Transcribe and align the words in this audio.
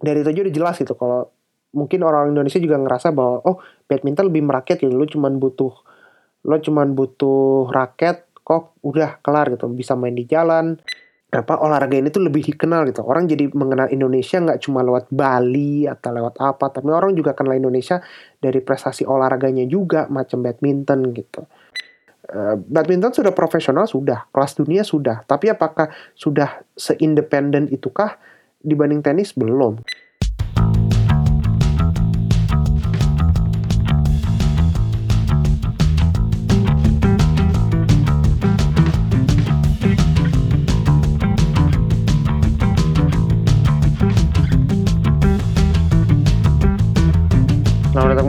dari 0.00 0.20
itu 0.20 0.28
aja 0.30 0.40
udah 0.44 0.54
jelas 0.54 0.76
gitu 0.80 0.94
kalau 0.98 1.30
mungkin 1.74 2.06
orang 2.06 2.30
Indonesia 2.30 2.62
juga 2.62 2.78
ngerasa 2.78 3.10
bahwa 3.10 3.42
oh 3.44 3.58
badminton 3.90 4.30
lebih 4.30 4.46
merakyat 4.46 4.78
gitu. 4.80 4.94
Lu 4.94 5.04
cuman 5.04 5.36
butuh 5.42 5.74
lo 6.44 6.56
cuman 6.60 6.94
butuh 6.94 7.68
raket 7.74 8.30
kok 8.46 8.78
udah 8.86 9.20
kelar 9.20 9.50
gitu. 9.52 9.66
Bisa 9.74 9.98
main 9.98 10.14
di 10.14 10.24
jalan. 10.24 10.78
Apa 11.34 11.58
olahraga 11.58 11.98
ini 11.98 12.14
tuh 12.14 12.22
lebih 12.22 12.46
dikenal 12.46 12.86
gitu. 12.86 13.02
Orang 13.02 13.26
jadi 13.26 13.50
mengenal 13.50 13.90
Indonesia 13.90 14.38
nggak 14.38 14.62
cuma 14.62 14.86
lewat 14.86 15.10
Bali 15.10 15.82
atau 15.90 16.14
lewat 16.14 16.38
apa 16.38 16.70
tapi 16.70 16.94
orang 16.94 17.10
juga 17.18 17.34
kenal 17.34 17.58
Indonesia 17.58 17.98
dari 18.38 18.62
prestasi 18.62 19.02
olahraganya 19.02 19.66
juga 19.66 20.06
macam 20.06 20.46
badminton 20.46 21.10
gitu. 21.10 21.42
Uh, 22.24 22.56
badminton 22.56 23.10
sudah 23.10 23.34
profesional 23.34 23.90
sudah. 23.90 24.30
Kelas 24.30 24.54
dunia 24.54 24.86
sudah. 24.86 25.26
Tapi 25.26 25.50
apakah 25.50 25.90
sudah 26.14 26.62
seindependen 26.78 27.66
itukah 27.66 28.14
dibanding 28.64 29.04
tenis 29.04 29.36
belum. 29.36 29.84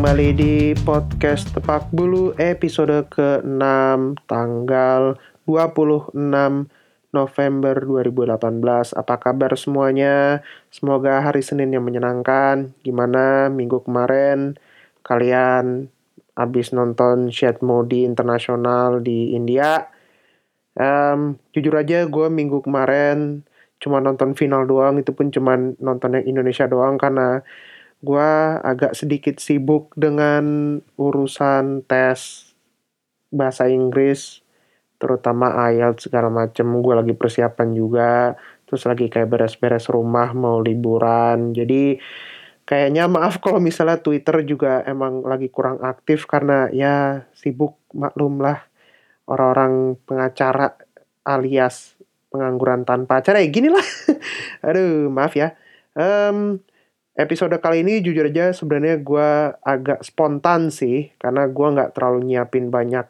Kembali 0.05 0.31
di 0.37 0.71
podcast 0.87 1.51
Tepak 1.51 1.91
Bulu 1.91 2.31
episode 2.39 3.03
ke-6 3.11 4.15
tanggal 4.29 5.19
26 5.43 6.13
November 7.15 7.79
2018. 7.79 8.91
Apa 8.91 9.15
kabar 9.15 9.55
semuanya? 9.55 10.43
Semoga 10.67 11.23
hari 11.23 11.39
Senin 11.39 11.71
yang 11.71 11.87
menyenangkan. 11.87 12.75
Gimana 12.83 13.47
minggu 13.47 13.79
kemarin 13.87 14.59
kalian 15.07 15.87
habis 16.35 16.75
nonton 16.75 17.31
Shed 17.31 17.63
Modi 17.63 18.03
Internasional 18.03 18.99
di 18.99 19.31
India? 19.31 19.87
Um, 20.75 21.39
jujur 21.55 21.79
aja 21.79 22.03
gue 22.03 22.27
minggu 22.27 22.59
kemarin 22.59 23.47
cuma 23.79 24.03
nonton 24.03 24.35
final 24.35 24.67
doang, 24.67 24.99
itu 24.99 25.15
pun 25.15 25.31
cuma 25.31 25.55
nonton 25.55 26.19
yang 26.19 26.35
Indonesia 26.35 26.67
doang 26.67 26.99
karena 26.99 27.39
gue 28.03 28.31
agak 28.61 28.93
sedikit 28.93 29.39
sibuk 29.41 29.95
dengan 29.97 30.77
urusan 30.99 31.81
tes 31.87 32.51
bahasa 33.33 33.65
Inggris 33.67 34.44
terutama 34.97 35.51
IELTS 35.71 36.09
segala 36.09 36.31
macem. 36.31 36.65
Gue 36.81 36.93
lagi 36.95 37.13
persiapan 37.13 37.69
juga. 37.75 38.35
Terus 38.65 38.83
lagi 38.89 39.05
kayak 39.11 39.29
beres-beres 39.29 39.87
rumah 39.91 40.33
mau 40.33 40.59
liburan. 40.59 41.53
Jadi 41.53 41.99
kayaknya 42.65 43.05
maaf 43.05 43.37
kalau 43.39 43.61
misalnya 43.61 44.01
Twitter 44.01 44.41
juga 44.41 44.81
emang 44.89 45.21
lagi 45.21 45.53
kurang 45.53 45.79
aktif 45.85 46.25
karena 46.25 46.67
ya 46.73 47.27
sibuk 47.37 47.77
maklum 47.93 48.41
lah 48.41 48.65
orang-orang 49.29 50.01
pengacara 50.05 50.73
alias 51.25 51.95
pengangguran 52.33 52.83
tanpa 52.83 53.21
acara. 53.21 53.39
Ya 53.41 53.49
gini 53.49 53.69
lah. 53.69 53.85
Aduh 54.67 55.07
maaf 55.13 55.37
ya. 55.37 55.53
Um, 55.95 56.59
episode 57.15 57.55
kali 57.63 57.81
ini 57.87 58.03
jujur 58.03 58.27
aja 58.27 58.51
sebenarnya 58.51 58.99
gue 58.99 59.29
agak 59.63 60.03
spontan 60.03 60.67
sih 60.67 61.15
karena 61.15 61.47
gue 61.47 61.67
nggak 61.71 61.95
terlalu 61.95 62.27
nyiapin 62.27 62.67
banyak 62.67 63.07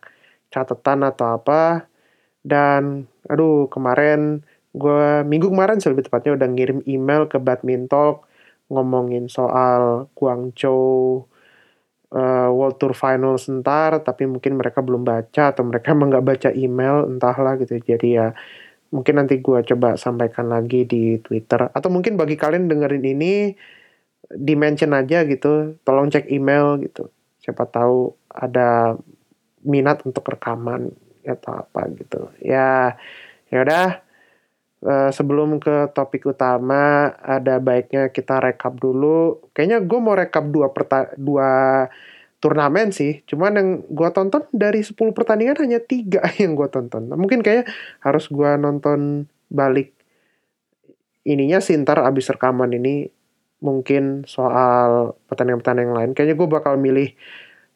catatan 0.55 1.03
atau 1.03 1.35
apa. 1.35 1.91
Dan 2.39 3.11
aduh 3.27 3.67
kemarin 3.67 4.45
gue 4.75 5.23
minggu 5.27 5.51
kemarin 5.51 5.79
sih 5.81 5.91
lebih 5.91 6.07
tepatnya 6.07 6.35
udah 6.39 6.47
ngirim 6.51 6.79
email 6.87 7.27
ke 7.31 7.39
badminton 7.39 8.19
ngomongin 8.71 9.31
soal 9.31 10.11
Guangzhou 10.17 11.25
uh, 12.11 12.49
World 12.51 12.77
Tour 12.81 12.93
Final 12.93 13.39
sebentar 13.39 13.99
tapi 14.03 14.27
mungkin 14.27 14.59
mereka 14.59 14.83
belum 14.83 15.03
baca 15.07 15.51
atau 15.55 15.63
mereka 15.67 15.95
emang 15.95 16.11
nggak 16.11 16.25
baca 16.25 16.49
email 16.55 17.07
entahlah 17.07 17.55
gitu. 17.61 17.79
Jadi 17.79 18.07
ya 18.19 18.35
mungkin 18.93 19.19
nanti 19.19 19.39
gue 19.43 19.59
coba 19.65 19.99
sampaikan 19.99 20.51
lagi 20.51 20.87
di 20.87 21.19
Twitter. 21.23 21.71
Atau 21.71 21.89
mungkin 21.91 22.15
bagi 22.19 22.35
kalian 22.39 22.71
dengerin 22.71 23.05
ini 23.05 23.33
dimention 24.31 24.91
aja 24.95 25.23
gitu. 25.27 25.77
Tolong 25.85 26.09
cek 26.11 26.29
email 26.31 26.79
gitu. 26.83 27.09
Siapa 27.41 27.67
tahu 27.69 28.13
ada 28.31 28.97
minat 29.65 30.05
untuk 30.05 30.23
rekaman 30.29 30.93
atau 31.25 31.65
apa 31.65 31.89
gitu. 31.97 32.29
Ya 32.39 32.95
ya 33.49 33.59
udah 33.65 33.87
uh, 34.85 35.09
sebelum 35.11 35.57
ke 35.57 35.89
topik 35.91 36.29
utama 36.29 37.13
ada 37.21 37.57
baiknya 37.57 38.13
kita 38.13 38.39
rekap 38.39 38.77
dulu. 38.77 39.41
Kayaknya 39.51 39.77
gue 39.83 39.99
mau 39.99 40.15
rekap 40.15 40.45
dua 40.47 40.69
perta 40.71 41.11
dua 41.17 41.85
turnamen 42.39 42.93
sih. 42.93 43.25
Cuman 43.25 43.51
yang 43.57 43.69
gue 43.89 44.09
tonton 44.13 44.45
dari 44.53 44.85
10 44.85 44.93
pertandingan 45.17 45.57
hanya 45.65 45.81
tiga 45.81 46.21
yang 46.41 46.53
gue 46.53 46.69
tonton. 46.69 47.09
Mungkin 47.09 47.41
kayak 47.41 47.65
harus 48.05 48.29
gue 48.29 48.49
nonton 48.61 49.25
balik 49.49 49.97
ininya 51.25 51.57
sih 51.57 51.73
ntar 51.81 52.05
abis 52.05 52.29
rekaman 52.29 52.69
ini. 52.77 53.09
Mungkin 53.65 54.29
soal 54.29 55.17
pertandingan-pertandingan 55.25 55.95
lain. 55.97 56.11
Kayaknya 56.13 56.35
gue 56.37 56.49
bakal 56.53 56.77
milih 56.77 57.17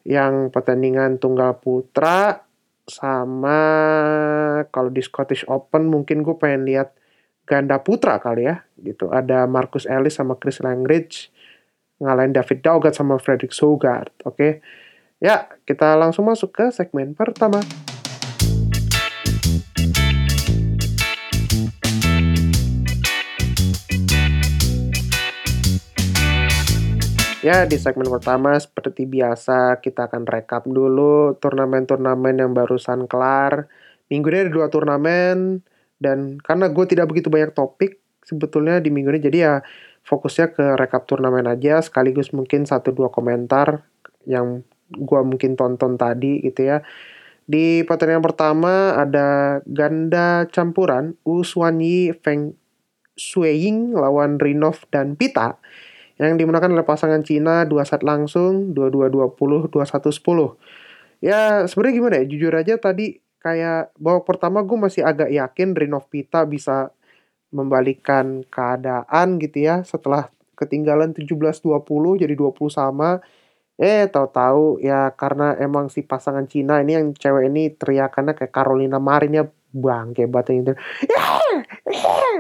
yang 0.09 0.49
pertandingan 0.49 1.21
tunggal 1.21 1.61
putra 1.61 2.41
sama 2.89 3.61
kalau 4.73 4.89
di 4.89 5.05
Scottish 5.05 5.45
Open 5.45 5.85
mungkin 5.85 6.25
gue 6.25 6.33
pengen 6.33 6.65
lihat 6.65 6.97
ganda 7.45 7.77
putra 7.77 8.17
kali 8.17 8.49
ya 8.49 8.65
gitu. 8.81 9.13
Ada 9.13 9.45
Marcus 9.45 9.85
Ellis 9.85 10.17
sama 10.17 10.33
Chris 10.41 10.65
Langridge 10.65 11.29
ngalahin 12.01 12.33
David 12.33 12.65
Daugat 12.65 12.97
sama 12.97 13.21
Frederick 13.21 13.53
Sogard. 13.53 14.09
Oke. 14.25 14.33
Okay? 14.33 14.51
Ya, 15.19 15.51
kita 15.67 15.99
langsung 15.99 16.31
masuk 16.31 16.55
ke 16.55 16.65
segmen 16.71 17.11
pertama. 17.11 17.59
Ya, 27.49 27.65
di 27.65 27.81
segmen 27.81 28.05
pertama 28.05 28.53
seperti 28.61 29.09
biasa 29.09 29.81
kita 29.81 30.05
akan 30.05 30.29
rekap 30.29 30.69
dulu 30.69 31.33
turnamen-turnamen 31.41 32.37
yang 32.37 32.53
barusan 32.53 33.09
kelar. 33.09 33.65
Minggu 34.05 34.29
ini 34.29 34.37
ada 34.45 34.51
dua 34.53 34.67
turnamen 34.69 35.57
dan 35.97 36.37
karena 36.45 36.69
gue 36.69 36.85
tidak 36.85 37.09
begitu 37.09 37.33
banyak 37.33 37.57
topik 37.57 38.05
sebetulnya 38.21 38.77
di 38.77 38.93
minggu 38.93 39.09
ini 39.17 39.21
jadi 39.25 39.37
ya 39.41 39.53
fokusnya 40.05 40.53
ke 40.53 40.65
rekap 40.77 41.09
turnamen 41.09 41.49
aja 41.49 41.81
sekaligus 41.81 42.37
mungkin 42.37 42.69
satu 42.69 42.93
dua 42.93 43.09
komentar 43.09 43.81
yang 44.29 44.61
gue 44.93 45.21
mungkin 45.25 45.57
tonton 45.57 45.97
tadi 45.97 46.45
gitu 46.45 46.69
ya. 46.69 46.85
Di 47.49 47.81
pertandingan 47.81 48.29
pertama 48.29 48.93
ada 48.93 49.57
ganda 49.65 50.45
campuran 50.53 51.17
U 51.25 51.41
Yi 51.41 52.13
Feng 52.13 52.53
Shuiying 53.17 53.97
lawan 53.97 54.37
Rinov 54.37 54.85
dan 54.93 55.17
Pita 55.17 55.57
yang 56.19 56.35
dimenangkan 56.35 56.75
oleh 56.75 56.83
pasangan 56.83 57.23
Cina 57.23 57.63
dua 57.63 57.87
set 57.87 58.03
langsung 58.03 58.75
22-20 58.75 59.71
21-10 59.71 61.23
ya 61.23 61.63
sebenarnya 61.67 61.95
gimana 61.95 62.15
ya? 62.19 62.25
Jujur 62.27 62.53
aja 62.55 62.75
tadi 62.79 63.19
kayak 63.39 63.95
babak 63.95 64.27
pertama 64.27 64.63
gue 64.63 64.75
masih 64.75 65.03
agak 65.03 65.31
yakin 65.31 65.75
Rinov 65.75 66.11
Pita 66.11 66.43
bisa 66.43 66.91
membalikan 67.49 68.43
keadaan 68.45 69.39
gitu 69.41 69.63
ya 69.63 69.81
setelah 69.87 70.29
ketinggalan 70.59 71.15
17-20 71.15 71.63
jadi 72.19 72.33
20 72.35 72.67
sama. 72.67 73.23
Eh 73.79 74.11
tahu-tahu 74.11 74.83
ya 74.83 75.15
karena 75.15 75.55
emang 75.55 75.87
si 75.87 76.03
pasangan 76.03 76.43
Cina 76.51 76.83
ini 76.83 76.99
yang 76.99 77.15
cewek 77.15 77.47
ini 77.47 77.71
teriakannya 77.71 78.35
kayak 78.35 78.51
Carolina 78.51 78.99
Marin 78.99 79.39
ya 79.39 79.45
bangke 79.71 80.27
banget 80.27 80.75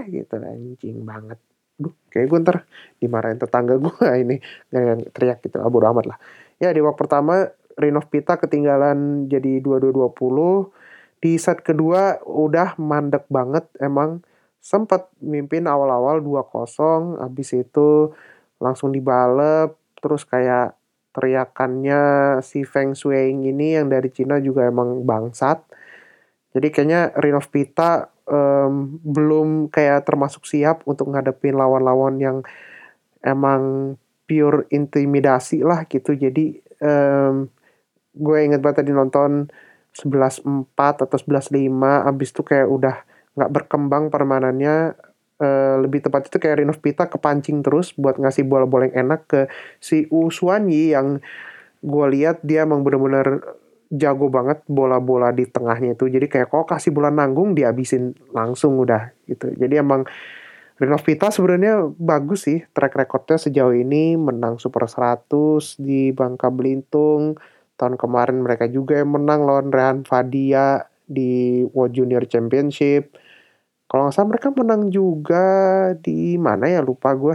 gitu 0.09 0.35
anjing 0.35 1.05
banget 1.07 1.39
Duh, 1.79 1.95
kayak 2.11 2.27
gue 2.27 2.39
ntar 2.43 2.57
dimarahin 2.99 3.39
tetangga 3.39 3.79
gue 3.79 3.95
ini 4.23 4.35
yang 4.75 4.99
teriak 5.15 5.39
gitu. 5.41 5.63
Ah, 5.63 5.71
amat 5.71 6.05
lah. 6.05 6.17
Ya, 6.59 6.75
di 6.75 6.83
waktu 6.83 6.99
pertama 6.99 7.47
Rinov 7.79 8.11
Pita 8.11 8.35
ketinggalan 8.35 9.31
jadi 9.31 9.63
22-20. 9.63 11.23
Di 11.23 11.39
set 11.39 11.63
kedua 11.63 12.19
udah 12.27 12.75
mandek 12.75 13.25
banget 13.31 13.65
emang. 13.79 14.19
Sempat 14.59 15.07
mimpin 15.23 15.63
awal-awal 15.71 16.19
2-0. 16.19 17.23
Habis 17.23 17.55
itu 17.55 18.11
langsung 18.59 18.91
dibalep. 18.91 19.79
Terus 20.03 20.27
kayak 20.27 20.75
teriakannya 21.15 22.37
si 22.43 22.67
Feng 22.67 22.91
Shuiing 22.91 23.47
ini 23.47 23.79
yang 23.79 23.87
dari 23.87 24.11
Cina 24.11 24.43
juga 24.43 24.67
emang 24.67 25.07
bangsat. 25.07 25.63
Jadi 26.51 26.67
kayaknya 26.75 27.15
Rinov 27.15 27.47
Pita 27.47 28.11
um, 28.29 29.01
belum 29.01 29.73
kayak 29.73 30.05
termasuk 30.05 30.45
siap 30.45 30.85
untuk 30.85 31.11
ngadepin 31.11 31.57
lawan-lawan 31.57 32.21
yang 32.21 32.37
emang 33.25 33.95
pure 34.29 34.69
intimidasi 34.69 35.65
lah 35.65 35.83
gitu. 35.89 36.13
Jadi 36.13 36.61
um, 36.79 37.49
gue 38.13 38.37
inget 38.39 38.61
banget 38.61 38.85
tadi 38.85 38.93
nonton 38.93 39.49
11-4 39.97 40.69
atau 40.77 41.17
11-5 41.17 41.65
abis 42.05 42.29
itu 42.29 42.41
kayak 42.45 42.69
udah 42.69 42.95
nggak 43.35 43.51
berkembang 43.51 44.13
permainannya 44.13 44.95
Uh, 45.39 45.79
lebih 45.79 46.03
tepat 46.03 46.27
itu 46.27 46.35
kayak 46.35 46.59
Rinov 46.59 46.83
Pita 46.83 47.07
kepancing 47.07 47.63
terus 47.63 47.95
buat 47.95 48.19
ngasih 48.19 48.43
bola-bola 48.43 48.91
yang 48.91 49.07
enak 49.07 49.23
ke 49.23 49.41
si 49.79 50.03
Uswanyi 50.11 50.91
yang 50.91 51.23
gue 51.79 52.05
lihat 52.11 52.43
dia 52.43 52.67
emang 52.67 52.83
bener-bener 52.83 53.39
jago 53.89 54.29
banget 54.29 54.61
bola-bola 54.69 55.33
di 55.33 55.49
tengahnya 55.49 55.97
itu. 55.97 56.05
Jadi 56.05 56.29
kayak 56.29 56.53
kok 56.53 56.69
kasih 56.69 56.93
bola 56.93 57.09
nanggung 57.09 57.57
dihabisin 57.57 58.13
langsung 58.31 58.77
udah 58.77 59.09
gitu. 59.25 59.49
Jadi 59.57 59.81
emang 59.81 60.05
Rinov 60.79 61.03
Pita 61.03 61.27
sebenarnya 61.33 61.91
bagus 61.97 62.47
sih 62.47 62.63
track 62.71 62.95
recordnya 62.95 63.41
sejauh 63.41 63.73
ini. 63.73 64.13
Menang 64.15 64.61
Super 64.61 64.85
100 64.85 65.81
di 65.81 66.13
Bangka 66.13 66.53
Belitung. 66.53 67.35
Tahun 67.75 67.95
kemarin 67.97 68.45
mereka 68.45 68.69
juga 68.69 69.01
yang 69.01 69.11
menang 69.11 69.43
lawan 69.43 69.73
Rehan 69.73 70.05
Fadia 70.05 70.85
di 71.09 71.65
World 71.73 71.97
Junior 71.97 72.23
Championship. 72.29 73.17
Kalau 73.89 74.05
nggak 74.05 74.13
salah 74.13 74.29
mereka 74.29 74.47
menang 74.53 74.93
juga 74.93 75.45
di 75.97 76.37
mana 76.37 76.69
ya? 76.69 76.85
Lupa 76.85 77.17
gue 77.17 77.33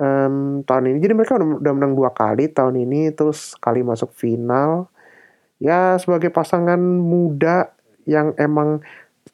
um, 0.00 0.64
tahun 0.64 0.96
ini. 0.96 0.98
Jadi 1.04 1.12
mereka 1.12 1.36
udah, 1.36 1.60
udah 1.60 1.72
menang 1.76 1.92
dua 1.92 2.10
kali 2.10 2.48
tahun 2.48 2.80
ini 2.88 3.12
terus 3.12 3.52
kali 3.60 3.84
masuk 3.84 4.16
final 4.16 4.88
ya 5.62 5.98
sebagai 6.00 6.30
pasangan 6.30 6.80
muda 6.80 7.74
yang 8.04 8.36
emang 8.36 8.84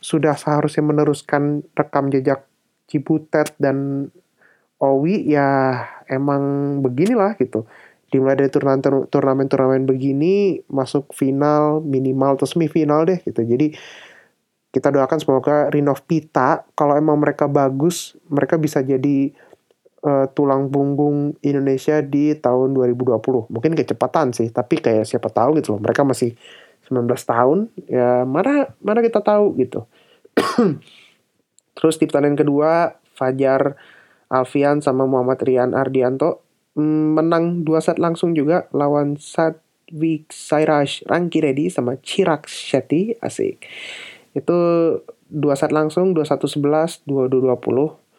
sudah 0.00 0.38
seharusnya 0.38 0.86
meneruskan 0.86 1.66
rekam 1.76 2.08
jejak 2.08 2.46
Cibutet 2.90 3.54
dan 3.62 4.10
Owi 4.82 5.28
ya 5.30 5.78
emang 6.10 6.42
beginilah 6.82 7.38
gitu. 7.38 7.68
Dimulai 8.10 8.34
dari 8.34 8.50
turnamen 8.50 9.06
turnamen 9.06 9.46
turnamen 9.46 9.84
begini 9.86 10.58
masuk 10.66 11.14
final 11.14 11.78
minimal 11.84 12.34
atau 12.34 12.48
semifinal 12.48 13.06
deh 13.06 13.22
gitu. 13.22 13.46
Jadi 13.46 13.76
kita 14.74 14.90
doakan 14.90 15.18
semoga 15.22 15.70
Rinov 15.70 16.02
Pita 16.06 16.66
kalau 16.74 16.98
emang 16.98 17.18
mereka 17.22 17.46
bagus 17.46 18.18
mereka 18.26 18.58
bisa 18.58 18.82
jadi 18.82 19.30
uh, 20.04 20.26
tulang 20.32 20.72
punggung 20.72 21.36
Indonesia 21.44 22.00
di 22.00 22.36
tahun 22.36 22.72
2020. 22.76 23.20
Mungkin 23.52 23.72
kecepatan 23.76 24.32
sih, 24.32 24.48
tapi 24.52 24.80
kayak 24.80 25.04
siapa 25.08 25.28
tahu 25.28 25.60
gitu 25.60 25.76
loh. 25.76 25.80
Mereka 25.82 26.04
masih 26.04 26.36
19 26.88 27.06
tahun, 27.22 27.58
ya 27.86 28.26
mana 28.26 28.74
mana 28.82 29.00
kita 29.04 29.22
tahu 29.22 29.54
gitu. 29.60 29.86
Terus 31.78 31.96
di 32.02 32.04
pertandingan 32.10 32.40
kedua, 32.42 32.98
Fajar 33.14 33.78
Alfian 34.26 34.82
sama 34.82 35.06
Muhammad 35.06 35.38
Rian 35.42 35.70
Ardianto 35.76 36.42
mm, 36.74 37.06
menang 37.14 37.62
dua 37.62 37.78
set 37.78 38.02
langsung 38.02 38.34
juga 38.34 38.66
lawan 38.74 39.18
Sadwik 39.18 40.30
Sairaj 40.34 41.06
Rangkiredi 41.06 41.70
sama 41.70 41.94
Chirak 42.02 42.50
Shetty 42.50 43.14
asik. 43.22 43.62
Itu 44.34 44.58
dua 45.30 45.54
set 45.54 45.70
langsung, 45.70 46.10
21-11, 46.14 47.06
22-20 47.06 48.09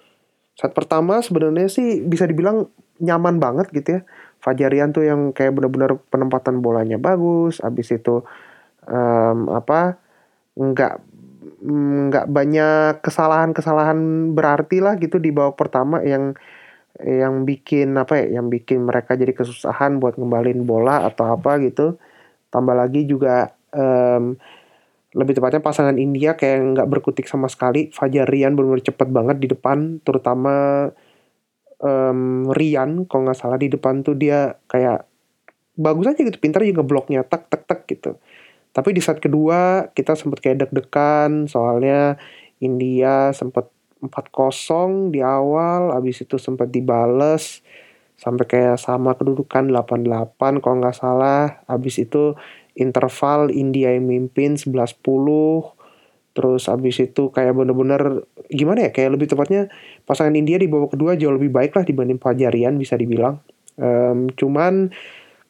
saat 0.62 0.78
pertama 0.78 1.25
sebenarnya 1.25 1.66
sih 1.74 2.06
bisa 2.06 2.30
dibilang 2.30 2.69
nyaman 3.02 3.42
banget 3.42 3.74
gitu 3.74 3.98
ya. 3.98 4.02
Fajarian 4.38 4.94
tuh 4.94 5.10
yang 5.10 5.34
kayak 5.34 5.58
benar-benar 5.58 5.98
penempatan 6.13 6.62
bolanya 6.62 7.02
bagus, 7.02 7.58
abis 7.66 7.98
itu 7.98 8.22
um, 8.86 9.50
apa 9.50 9.98
nggak 10.54 10.94
nggak 12.10 12.25
banyak 12.30 13.02
kesalahan-kesalahan 13.02 14.34
berarti 14.38 14.81
lah 14.81 14.98
gitu 14.98 15.18
di 15.18 15.34
babak 15.34 15.58
pertama 15.58 16.02
yang 16.06 16.38
yang 17.02 17.46
bikin 17.50 17.98
apa 17.98 18.22
ya 18.22 18.42
yang 18.42 18.50
bikin 18.50 18.86
mereka 18.86 19.18
jadi 19.18 19.34
kesusahan 19.34 19.98
buat 19.98 20.18
ngembalin 20.18 20.66
bola 20.66 21.06
atau 21.10 21.34
apa 21.34 21.57
gitu 21.66 21.98
tambah 22.54 22.75
lagi 22.78 23.10
juga 23.10 23.54
um, 23.74 24.38
lebih 25.12 25.36
tepatnya 25.36 25.60
pasangan 25.60 26.00
India 26.00 26.40
kayak 26.40 26.78
nggak 26.78 26.88
berkutik 26.88 27.28
sama 27.28 27.52
sekali. 27.52 27.92
Fajar 27.92 28.28
Rian 28.28 28.56
benar-benar 28.56 28.84
cepet 28.84 29.08
banget 29.12 29.38
di 29.44 29.48
depan 29.52 30.00
terutama 30.08 30.88
um, 31.84 32.48
Rian 32.56 33.04
kalau 33.10 33.28
nggak 33.28 33.40
salah 33.40 33.60
di 33.60 33.68
depan 33.68 34.06
tuh 34.08 34.16
dia 34.16 34.56
kayak 34.72 35.04
bagus 35.75 36.12
aja 36.12 36.22
gitu 36.22 36.38
pintar 36.40 36.63
juga 36.63 36.84
bloknya 36.88 37.28
tak 37.28 37.52
tak 37.52 37.68
tak 37.68 37.84
gitu. 37.92 38.16
Tapi 38.72 38.96
di 38.96 39.04
saat 39.04 39.19
kedua 39.19 39.92
kita 39.92 40.16
sempat 40.16 40.40
kayak 40.40 40.68
deg-degan 40.68 41.52
soalnya 41.52 42.16
India 42.64 43.36
sempat 43.36 43.68
4-0 44.02 45.12
di 45.14 45.19
awal 45.22 45.94
habis 45.94 46.24
itu 46.24 46.40
sempat 46.40 46.72
dibales 46.72 47.62
sampai 48.22 48.46
kayak 48.46 48.78
sama 48.78 49.18
kedudukan 49.18 49.69
8-8 49.74 50.62
kalau 50.62 50.75
nggak 50.78 50.98
salah. 50.98 51.66
Habis 51.66 52.06
itu 52.06 52.38
interval 52.75 53.51
India 53.51 53.91
yang 53.94 54.07
mimpin 54.07 54.56
11-10 54.56 55.03
terus 56.31 56.71
abis 56.71 57.12
itu 57.12 57.27
kayak 57.27 57.51
bener-bener 57.51 58.23
gimana 58.47 58.88
ya 58.88 58.91
kayak 58.95 59.19
lebih 59.19 59.27
tepatnya 59.27 59.68
pasangan 60.07 60.31
India 60.31 60.56
di 60.56 60.71
babak 60.71 60.95
kedua 60.95 61.19
jauh 61.19 61.35
lebih 61.35 61.51
baik 61.51 61.75
lah 61.75 61.83
dibanding 61.83 62.19
Fajarian 62.23 62.79
bisa 62.79 62.95
dibilang. 62.95 63.44
Um, 63.75 64.31
cuman 64.35 64.95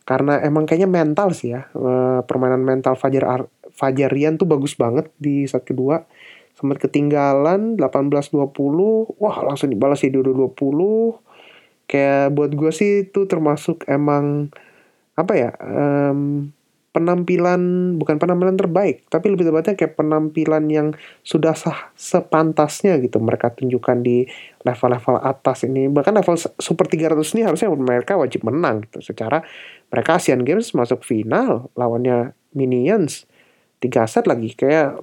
karena 0.06 0.42
emang 0.42 0.66
kayaknya 0.66 0.90
mental 0.90 1.30
sih 1.38 1.54
ya 1.54 1.70
uh, 1.78 2.26
permainan 2.26 2.66
mental 2.66 2.98
Fajar 2.98 3.46
Fajarian 3.72 4.42
tuh 4.42 4.50
bagus 4.50 4.74
banget 4.74 5.14
di 5.22 5.46
saat 5.46 5.70
kedua. 5.70 6.02
Sempat 6.58 6.82
ketinggalan 6.82 7.78
18-20 7.78 9.22
wah 9.22 9.38
langsung 9.46 9.70
dibalas 9.70 10.02
di 10.02 10.10
22-20 10.10 10.52
kayak 11.86 12.32
buat 12.32 12.52
gue 12.56 12.72
sih 12.72 12.92
itu 13.08 13.28
termasuk 13.28 13.84
emang 13.88 14.48
apa 15.20 15.34
ya 15.36 15.52
um, 15.60 16.50
penampilan 16.92 17.96
bukan 17.96 18.20
penampilan 18.20 18.60
terbaik 18.60 19.08
tapi 19.08 19.32
lebih 19.32 19.48
tepatnya 19.48 19.80
kayak 19.80 19.96
penampilan 19.96 20.68
yang 20.68 20.88
sudah 21.24 21.56
sah 21.56 21.96
sepantasnya 21.96 23.00
gitu 23.00 23.24
mereka 23.24 23.56
tunjukkan 23.56 24.04
di 24.04 24.28
level-level 24.62 25.18
atas 25.22 25.66
ini. 25.66 25.90
Bahkan 25.90 26.14
level 26.14 26.36
super 26.38 26.86
300 26.86 27.18
ini 27.34 27.42
harusnya 27.46 27.70
mereka 27.74 28.18
wajib 28.18 28.46
menang 28.46 28.86
gitu. 28.86 29.02
Secara 29.02 29.42
mereka 29.90 30.22
Asian 30.22 30.46
Games 30.46 30.74
masuk 30.78 31.02
final 31.02 31.72
lawannya 31.74 32.38
Minions. 32.54 33.26
Tiga 33.82 34.06
set 34.06 34.30
lagi 34.30 34.54
kayak 34.54 35.02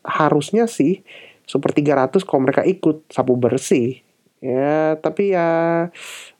harusnya 0.00 0.64
sih 0.64 1.04
super 1.44 1.76
300 1.76 2.24
kalau 2.24 2.48
mereka 2.48 2.64
ikut 2.64 3.04
sapu 3.12 3.36
bersih. 3.36 4.00
Ya 4.40 4.96
tapi 5.00 5.36
ya 5.36 5.48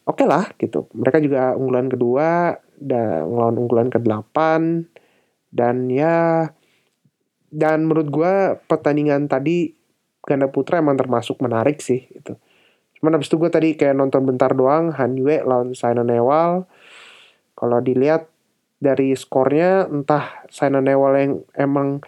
oke 0.09 0.23
okay 0.23 0.27
lah 0.27 0.49
gitu. 0.57 0.89
Mereka 0.97 1.21
juga 1.21 1.53
unggulan 1.59 1.93
kedua 1.93 2.57
dan 2.79 3.29
ngelawan 3.29 3.57
unggulan 3.57 3.89
ke-8 3.89 4.37
dan 5.53 5.89
ya 5.89 6.51
dan 7.49 7.89
menurut 7.89 8.09
gue 8.13 8.35
pertandingan 8.69 9.31
tadi 9.31 9.73
ganda 10.27 10.51
putra 10.51 10.83
emang 10.83 10.99
termasuk 10.99 11.39
menarik 11.39 11.79
sih 11.81 12.05
itu. 12.13 12.37
Cuman 12.99 13.17
abis 13.17 13.31
itu 13.31 13.39
gue 13.39 13.51
tadi 13.53 13.69
kayak 13.79 13.97
nonton 13.97 14.27
bentar 14.27 14.53
doang 14.53 14.93
Han 14.93 15.17
Yue 15.17 15.41
lawan 15.47 15.73
Saina 15.73 16.03
Newal. 16.03 16.67
Kalau 17.57 17.79
dilihat 17.81 18.29
dari 18.77 19.17
skornya 19.17 19.89
entah 19.89 20.45
Saina 20.53 20.85
Newal 20.85 21.13
yang 21.17 21.33
emang 21.57 22.05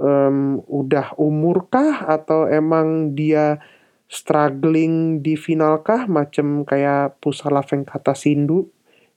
um, 0.00 0.58
udah 0.66 1.14
umur 1.20 1.70
kah 1.70 2.08
atau 2.10 2.50
emang 2.50 3.14
dia 3.14 3.62
struggling 4.10 5.22
di 5.22 5.38
final 5.38 5.82
kah 5.86 6.06
macam 6.10 6.66
kayak 6.66 7.18
Pusala 7.22 7.62
Venkata 7.62 8.14
Sindu 8.14 8.73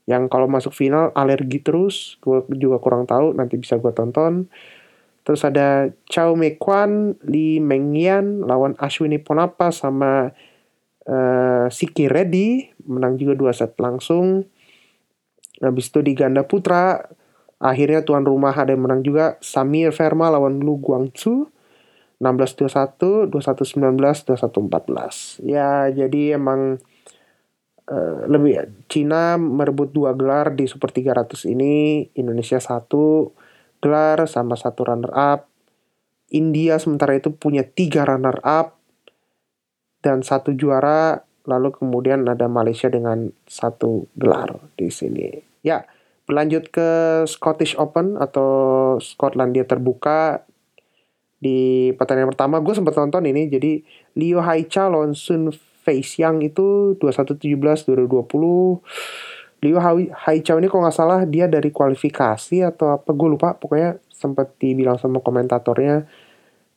yang 0.08 0.32
kalau 0.32 0.48
masuk 0.48 0.72
final 0.72 1.12
alergi 1.14 1.60
terus 1.60 2.16
gue 2.24 2.40
juga 2.56 2.80
kurang 2.80 3.04
tahu 3.04 3.36
nanti 3.36 3.60
bisa 3.60 3.76
gue 3.76 3.92
tonton. 3.92 4.48
Terus 5.28 5.44
ada 5.44 5.92
Chao 6.08 6.40
Mekwan 6.40 7.20
Lee 7.28 7.60
Mengyan 7.60 8.48
lawan 8.48 8.80
Ashwini 8.80 9.20
Ponapa 9.20 9.76
sama 9.76 10.32
uh, 11.04 11.68
Siki 11.68 12.08
Reddy 12.08 12.72
menang 12.88 13.20
juga 13.20 13.36
dua 13.36 13.52
set 13.52 13.76
langsung. 13.76 14.48
Habis 15.60 15.92
itu 15.92 16.00
di 16.00 16.16
ganda 16.16 16.48
putra 16.48 17.04
akhirnya 17.60 18.08
tuan 18.08 18.24
rumah 18.24 18.56
ada 18.56 18.72
yang 18.72 18.88
menang 18.88 19.04
juga 19.04 19.36
Samir 19.44 19.92
Verma 19.92 20.32
lawan 20.32 20.64
Lu 20.64 20.80
Guangzhou. 20.80 21.52
16-21, 22.18 23.30
21-19, 23.30 24.02
21-14. 24.26 25.46
Ya, 25.46 25.86
jadi 25.94 26.34
emang 26.34 26.82
Eh, 27.88 28.22
lebih 28.28 28.84
Cina 28.92 29.40
merebut 29.40 29.96
dua 29.96 30.12
gelar 30.12 30.52
di 30.52 30.68
Super 30.68 30.92
300 30.92 31.48
ini, 31.48 32.04
Indonesia 32.20 32.60
satu 32.60 33.32
gelar 33.80 34.28
sama 34.28 34.60
satu 34.60 34.92
runner 34.92 35.14
up. 35.16 35.48
India 36.36 36.76
sementara 36.84 37.16
itu 37.16 37.32
punya 37.32 37.64
tiga 37.64 38.04
runner 38.04 38.44
up 38.44 38.76
dan 40.04 40.20
satu 40.20 40.52
juara, 40.52 41.24
lalu 41.48 41.72
kemudian 41.72 42.28
ada 42.28 42.52
Malaysia 42.52 42.92
dengan 42.92 43.32
satu 43.48 44.12
gelar 44.20 44.60
di 44.76 44.92
sini. 44.92 45.40
Ya, 45.64 45.88
berlanjut 46.28 46.68
ke 46.68 47.24
Scottish 47.24 47.80
Open 47.80 48.20
atau 48.20 49.00
Skotlandia 49.00 49.64
terbuka 49.64 50.44
di 51.40 51.94
pertandingan 51.96 52.34
pertama 52.34 52.58
gue 52.60 52.74
sempat 52.74 52.98
nonton 52.98 53.22
ini 53.30 53.46
jadi 53.46 53.86
Leo 54.18 54.42
Haicha 54.42 54.90
lawan 54.90 55.14
Sun 55.14 55.54
Face 55.88 56.20
yang 56.20 56.44
itu 56.44 57.00
2117 57.00 57.88
2020 57.88 58.84
Liu 59.64 59.78
Hai 60.12 60.38
Chao 60.46 60.60
ini 60.60 60.68
kalau 60.68 60.86
nggak 60.86 60.98
salah 61.00 61.24
dia 61.24 61.48
dari 61.48 61.74
kualifikasi 61.74 62.68
atau 62.68 62.94
apa 63.00 63.10
gue 63.10 63.30
lupa 63.32 63.58
pokoknya 63.58 63.98
sempat 64.14 64.54
dibilang 64.62 65.02
sama 65.02 65.18
komentatornya 65.18 66.06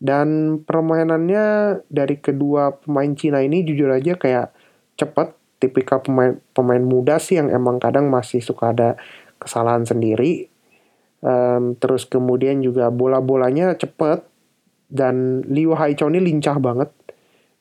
Dan 0.01 0.61
permainannya 0.65 1.77
dari 1.93 2.17
kedua 2.17 2.73
pemain 2.81 3.13
Cina 3.13 3.45
ini 3.45 3.61
jujur 3.69 3.93
aja 3.93 4.17
kayak 4.17 4.49
cepet. 4.97 5.37
Tipikal 5.61 6.01
pemain 6.01 6.41
pemain 6.57 6.81
muda 6.81 7.21
sih 7.21 7.37
yang 7.37 7.53
emang 7.53 7.77
kadang 7.77 8.09
masih 8.09 8.41
suka 8.41 8.73
ada 8.73 8.97
kesalahan 9.37 9.85
sendiri. 9.85 10.49
Um, 11.21 11.77
terus 11.77 12.09
kemudian 12.09 12.65
juga 12.65 12.89
bola-bolanya 12.89 13.77
cepet. 13.77 14.25
Dan 14.89 15.45
Liu 15.53 15.77
Haichao 15.77 16.09
ini 16.09 16.25
lincah 16.25 16.57
banget. 16.57 16.89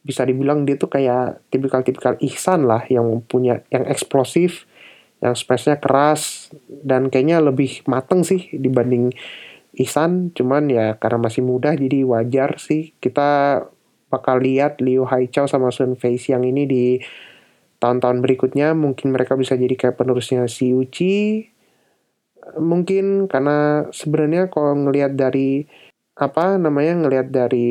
Bisa 0.01 0.23
dibilang 0.23 0.63
dia 0.63 0.79
tuh 0.79 0.89
kayak 0.89 1.43
tipikal-tipikal 1.51 2.15
Ihsan 2.23 2.65
lah 2.65 2.87
yang 2.87 3.23
punya 3.25 3.61
yang 3.69 3.85
eksplosif, 3.85 4.65
yang 5.19 5.35
space-nya 5.35 5.77
keras 5.77 6.53
dan 6.67 7.11
kayaknya 7.11 7.43
lebih 7.43 7.83
mateng 7.85 8.23
sih 8.23 8.49
dibanding 8.55 9.11
Ihsan. 9.75 10.31
Cuman 10.33 10.71
ya 10.71 10.95
karena 10.97 11.19
masih 11.19 11.43
muda 11.43 11.75
jadi 11.75 12.03
wajar 12.07 12.57
sih. 12.57 12.95
Kita 12.97 13.61
bakal 14.09 14.41
lihat 14.41 14.81
Liu 14.81 15.05
Haichao 15.05 15.45
sama 15.45 15.69
Sun 15.69 15.99
Feisiang 15.99 16.47
ini 16.47 16.63
di 16.65 16.85
tahun-tahun 17.83 18.23
berikutnya. 18.23 18.71
Mungkin 18.73 19.11
mereka 19.11 19.35
bisa 19.35 19.59
jadi 19.59 19.75
kayak 19.75 19.99
penerusnya 19.99 20.47
si 20.47 20.71
Uchi 20.73 21.47
mungkin 22.57 23.29
karena 23.29 23.85
sebenarnya 23.93 24.49
kalau 24.49 24.73
ngelihat 24.73 25.13
dari 25.13 25.69
apa 26.17 26.57
namanya 26.57 27.05
ngelihat 27.05 27.27
dari 27.29 27.69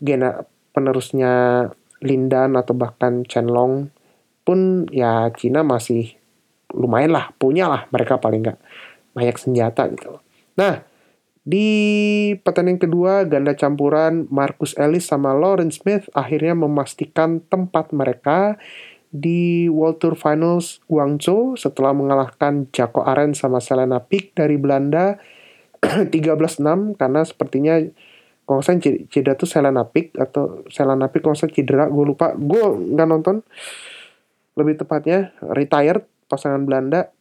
gena 0.00 0.46
penerusnya 0.70 1.66
Lindan 2.00 2.56
atau 2.56 2.72
bahkan 2.72 3.22
Chenlong 3.28 3.92
pun 4.42 4.88
ya 4.88 5.28
Cina 5.36 5.60
masih 5.60 6.16
lumayan 6.72 7.12
lah 7.12 7.34
punya 7.36 7.68
lah 7.68 7.86
mereka 7.92 8.16
paling 8.16 8.46
nggak. 8.46 8.58
Banyak 9.10 9.36
senjata 9.36 9.90
gitu 9.90 10.22
Nah, 10.54 10.84
di 11.40 11.68
pertandingan 12.44 12.84
kedua, 12.84 13.24
ganda 13.24 13.56
campuran 13.56 14.28
Marcus 14.28 14.76
Ellis 14.76 15.08
sama 15.08 15.32
Lawrence 15.32 15.80
Smith 15.80 16.04
akhirnya 16.12 16.52
memastikan 16.52 17.40
tempat 17.48 17.96
mereka 17.96 18.60
di 19.10 19.66
World 19.66 19.98
Tour 19.98 20.14
Finals 20.14 20.84
Guangzhou 20.86 21.58
setelah 21.58 21.96
mengalahkan 21.96 22.70
Jaco 22.70 23.02
Aren 23.02 23.34
sama 23.34 23.58
Selena 23.58 23.98
Pick 23.98 24.36
dari 24.38 24.60
Belanda 24.60 25.18
13-6 25.80 27.00
karena 27.00 27.20
sepertinya 27.26 27.80
kalau 28.50 28.66
saya 28.66 28.82
cedera 28.82 29.38
tuh 29.38 29.46
Selena 29.46 29.86
Pick 29.86 30.18
atau 30.18 30.66
Selena 30.66 31.06
Pick 31.06 31.22
kalau 31.22 31.38
saya 31.38 31.54
cedera 31.54 31.86
gue 31.86 32.02
lupa 32.02 32.34
gue 32.34 32.64
nggak 32.98 33.06
nonton 33.06 33.46
lebih 34.58 34.82
tepatnya 34.82 35.30
retired 35.54 36.02
pasangan 36.26 36.66
Belanda 36.66 37.14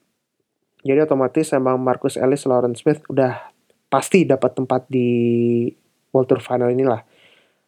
jadi 0.81 1.05
otomatis 1.05 1.51
emang 1.51 1.77
Marcus 1.77 2.15
Ellis 2.17 2.49
Lawrence 2.49 2.81
Smith 2.81 3.05
udah 3.11 3.51
pasti 3.91 4.23
dapat 4.23 4.55
tempat 4.55 4.87
di 4.87 5.67
World 6.13 6.29
Tour 6.29 6.41
Final 6.41 6.71
inilah. 6.71 7.03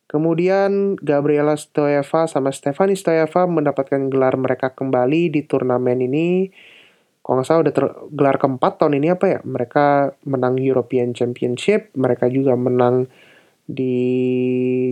Kemudian 0.07 0.99
Gabriela 0.99 1.55
Stoeva 1.55 2.27
sama 2.27 2.51
Stefani 2.51 2.99
Stoeva 2.99 3.47
mendapatkan 3.47 4.11
gelar 4.11 4.35
mereka 4.35 4.75
kembali 4.75 5.31
di 5.31 5.41
turnamen 5.47 6.03
ini. 6.03 6.51
Kalau 7.21 7.39
nggak 7.39 7.47
salah 7.47 7.61
udah 7.63 7.73
gelar 8.11 8.37
keempat 8.41 8.81
tahun 8.81 8.99
ini 8.99 9.07
apa 9.13 9.25
ya? 9.27 9.39
Mereka 9.45 10.19
menang 10.27 10.59
European 10.59 11.15
Championship, 11.15 11.93
mereka 11.95 12.27
juga 12.27 12.57
menang 12.59 13.07
di 13.71 13.97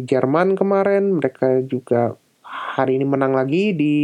Jerman 0.08 0.56
kemarin, 0.56 1.20
mereka 1.20 1.60
juga 1.68 2.16
hari 2.42 2.96
ini 2.96 3.06
menang 3.06 3.36
lagi 3.36 3.76
di 3.76 3.98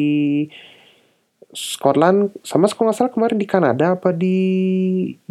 Scotland. 1.55 2.35
Sama 2.43 2.67
kalau 2.67 2.91
nggak 2.91 2.97
salah 2.99 3.13
kemarin 3.15 3.39
di 3.39 3.47
Kanada 3.47 3.95
apa 3.95 4.11
di 4.11 4.37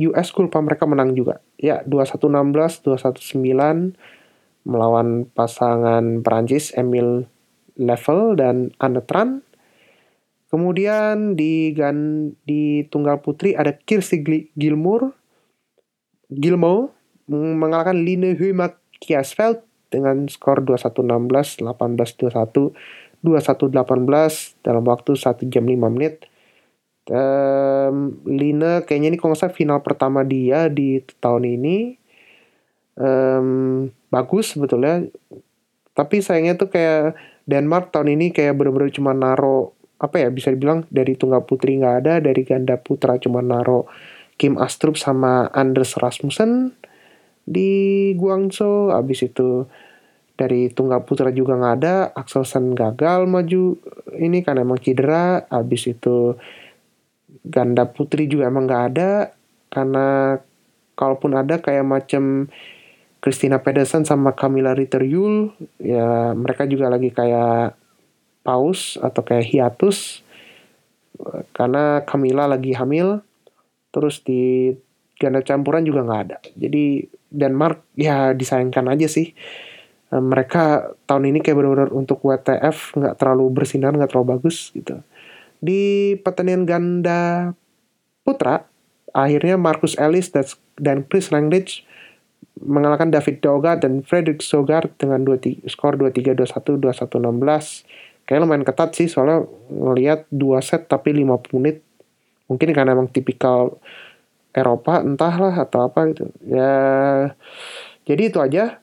US 0.08 0.32
gue 0.32 0.48
lupa 0.48 0.64
mereka 0.64 0.88
menang 0.88 1.12
juga. 1.12 1.44
Ya 1.60 1.84
2116 1.84 2.80
219 2.88 3.92
melawan 4.64 5.28
pasangan 5.28 6.24
Perancis 6.24 6.72
Emil 6.72 7.28
Level 7.76 8.40
dan 8.40 8.72
Anetran 8.80 9.44
kemudian 10.48 11.34
di 11.34 11.74
gan 11.74 12.30
di 12.46 12.86
tunggal 12.86 13.20
putri 13.20 13.52
ada 13.52 13.76
Kirsi 13.76 14.24
Gilmour. 14.56 15.12
Gilmo 16.32 16.94
mengalahkan 17.28 18.00
Line 18.00 18.32
Humak 18.32 18.80
Kiasfeld 19.04 19.60
dengan 19.92 20.26
skor 20.26 20.64
2116 20.64 21.62
1821 21.62 22.74
2118 23.24 24.60
dalam 24.60 24.84
waktu 24.84 25.12
1 25.16 25.52
jam 25.52 25.64
5 25.64 25.94
menit. 25.96 26.28
Um, 27.04 28.20
Lina 28.24 28.84
kayaknya 28.84 29.12
ini 29.12 29.18
kalau 29.20 29.36
final 29.36 29.80
pertama 29.80 30.24
dia 30.24 30.68
di 30.68 31.00
tahun 31.20 31.44
ini. 31.48 31.96
Um, 33.00 33.88
bagus 34.12 34.52
sebetulnya. 34.52 35.08
Tapi 35.96 36.20
sayangnya 36.20 36.60
tuh 36.60 36.68
kayak 36.68 37.16
Denmark 37.48 37.92
tahun 37.92 38.16
ini 38.16 38.32
kayak 38.32 38.56
bener-bener 38.56 38.92
cuma 38.92 39.16
naro 39.16 39.76
apa 40.00 40.20
ya 40.20 40.28
bisa 40.28 40.52
dibilang 40.52 40.84
dari 40.92 41.16
tunggal 41.16 41.46
putri 41.48 41.80
nggak 41.80 41.96
ada 42.04 42.14
dari 42.20 42.42
ganda 42.44 42.76
putra 42.76 43.16
cuma 43.16 43.40
naro 43.40 43.88
Kim 44.36 44.58
Astrup 44.58 44.98
sama 44.98 45.48
Anders 45.54 45.94
Rasmussen 45.96 46.74
di 47.44 48.12
Guangzhou. 48.16 48.92
Abis 48.92 49.28
itu 49.28 49.68
dari 50.34 50.66
tunggal 50.72 51.06
putra 51.06 51.30
juga 51.30 51.54
nggak 51.54 51.74
ada 51.78 51.94
Axelsen 52.10 52.74
gagal 52.74 53.30
maju 53.30 53.78
ini 54.18 54.42
kan 54.42 54.58
emang 54.58 54.82
cedera. 54.82 55.46
Habis 55.48 55.94
itu 55.94 56.34
ganda 57.44 57.86
putri 57.86 58.26
juga 58.26 58.48
emang 58.48 58.66
nggak 58.66 58.84
ada 58.94 59.10
karena 59.70 60.38
kalaupun 60.96 61.36
ada 61.36 61.60
kayak 61.60 61.84
macam 61.84 62.48
Christina 63.20 63.60
Pedersen 63.60 64.04
sama 64.04 64.36
Camilla 64.36 64.76
Ritter 64.76 65.00
Yul 65.00 65.52
ya 65.80 66.36
mereka 66.36 66.68
juga 66.68 66.92
lagi 66.92 67.08
kayak 67.08 67.72
paus 68.44 69.00
atau 69.00 69.24
kayak 69.24 69.48
hiatus 69.48 70.20
karena 71.54 72.02
Camilla 72.04 72.44
lagi 72.50 72.74
hamil. 72.74 73.22
Terus 73.94 74.20
di 74.26 74.74
ganda 75.16 75.40
campuran 75.46 75.86
juga 75.86 76.02
nggak 76.02 76.22
ada. 76.26 76.38
Jadi 76.58 77.06
Denmark 77.34 77.82
ya 77.98 78.30
disayangkan 78.32 78.86
aja 78.86 79.10
sih 79.10 79.34
Eh, 80.14 80.22
mereka 80.22 80.94
tahun 81.10 81.34
ini 81.34 81.42
kayak 81.42 81.58
benar-benar 81.58 81.90
untuk 81.90 82.22
WTF 82.22 82.94
nggak 82.94 83.18
terlalu 83.18 83.50
bersinar 83.50 83.90
nggak 83.98 84.14
terlalu 84.14 84.38
bagus 84.38 84.70
gitu 84.70 85.02
di 85.58 86.14
pertandingan 86.22 86.64
ganda 86.68 87.22
putra 88.22 88.62
akhirnya 89.10 89.58
Marcus 89.58 89.98
Ellis 89.98 90.30
dan 90.78 91.02
Chris 91.10 91.34
Langridge 91.34 91.82
mengalahkan 92.62 93.10
David 93.10 93.42
Doga 93.42 93.74
dan 93.74 94.06
Frederick 94.06 94.38
Sogar 94.38 94.86
dengan 94.94 95.26
2 95.26 95.66
skor 95.66 95.98
2-3, 95.98 96.38
2-1, 96.38 96.78
2-1, 96.78 97.18
16. 97.18 98.22
Kayaknya 98.24 98.42
lumayan 98.46 98.64
ketat 98.64 98.94
sih 98.94 99.10
soalnya 99.10 99.42
ngelihat 99.68 100.30
dua 100.30 100.62
set 100.62 100.86
tapi 100.86 101.10
50 101.12 101.60
menit. 101.60 101.82
Mungkin 102.46 102.70
karena 102.70 102.94
emang 102.94 103.10
tipikal 103.10 103.76
Eropa 104.54 105.02
entahlah 105.02 105.52
atau 105.58 105.84
apa 105.84 106.14
gitu. 106.14 106.30
Ya 106.46 106.74
jadi 108.06 108.22
itu 108.30 108.38
aja 108.38 108.78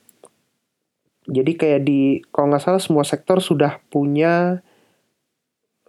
jadi 1.30 1.52
kayak 1.56 1.82
di 1.88 2.20
kalau 2.30 2.52
nggak 2.52 2.64
salah 2.64 2.82
semua 2.84 3.08
sektor 3.08 3.40
sudah 3.40 3.80
punya 3.88 4.60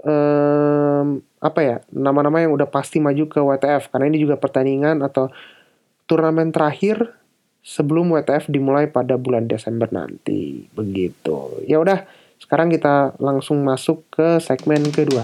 um, 0.07 1.19
apa 1.43 1.61
ya 1.61 1.77
nama-nama 1.91 2.45
yang 2.45 2.55
udah 2.55 2.71
pasti 2.71 3.03
maju 3.03 3.27
ke 3.27 3.41
WTF 3.43 3.91
karena 3.91 4.07
ini 4.07 4.23
juga 4.23 4.39
pertandingan 4.39 5.03
atau 5.03 5.33
turnamen 6.07 6.55
terakhir 6.55 7.19
sebelum 7.65 8.15
WTF 8.15 8.53
dimulai 8.53 8.87
pada 8.87 9.19
bulan 9.19 9.51
Desember 9.51 9.91
nanti 9.91 10.69
begitu 10.77 11.59
ya 11.67 11.83
udah 11.83 12.07
sekarang 12.43 12.75
kita 12.75 13.15
langsung 13.23 13.63
masuk 13.63 14.03
ke 14.11 14.43
segmen 14.43 14.83
kedua. 14.91 15.23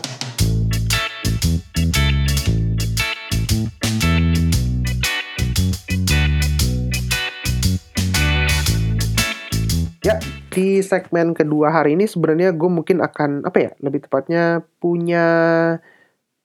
Di 10.59 10.83
segmen 10.83 11.39
kedua 11.39 11.71
hari 11.71 11.95
ini 11.95 12.11
sebenarnya 12.11 12.51
gue 12.51 12.67
mungkin 12.67 12.99
akan 12.99 13.47
apa 13.47 13.59
ya 13.63 13.71
lebih 13.79 14.11
tepatnya 14.11 14.67
punya 14.83 15.27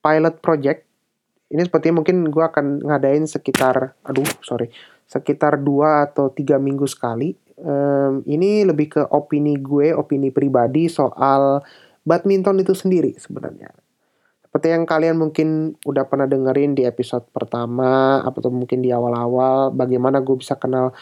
pilot 0.05 0.37
project. 0.37 0.85
Ini 1.49 1.65
sepertinya 1.65 2.05
mungkin 2.05 2.29
gue 2.29 2.43
akan 2.45 2.85
ngadain 2.85 3.25
sekitar, 3.25 3.97
aduh 4.05 4.25
sorry, 4.45 4.69
sekitar 5.09 5.57
dua 5.65 6.05
atau 6.05 6.29
tiga 6.29 6.61
minggu 6.61 6.85
sekali. 6.85 7.33
Um, 7.57 8.21
ini 8.29 8.65
lebih 8.65 8.97
ke 8.97 9.01
opini 9.09 9.57
gue, 9.57 9.93
opini 9.93 10.29
pribadi 10.29 10.89
soal 10.89 11.65
badminton 12.05 12.61
itu 12.61 12.77
sendiri 12.77 13.17
sebenarnya. 13.17 13.73
Seperti 14.45 14.69
yang 14.69 14.85
kalian 14.85 15.17
mungkin 15.17 15.73
udah 15.85 16.05
pernah 16.05 16.29
dengerin 16.29 16.77
di 16.77 16.85
episode 16.85 17.25
pertama 17.33 18.21
atau 18.21 18.53
mungkin 18.53 18.85
di 18.85 18.93
awal-awal, 18.93 19.73
bagaimana 19.73 20.21
gue 20.21 20.37
bisa 20.37 20.57
kenal 20.57 20.93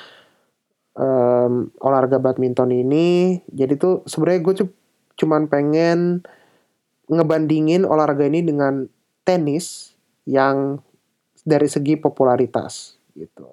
um, 0.95 1.71
olahraga 1.79 2.17
badminton 2.17 2.71
ini 2.71 3.39
jadi 3.51 3.77
tuh 3.77 4.03
sebenarnya 4.07 4.41
gue 4.43 4.55
cuman 5.19 5.48
pengen 5.51 6.24
ngebandingin 7.12 7.83
olahraga 7.83 8.25
ini 8.27 8.41
dengan 8.41 8.88
tenis 9.27 9.95
yang 10.24 10.79
dari 11.43 11.67
segi 11.67 11.98
popularitas 11.98 12.95
gitu. 13.17 13.50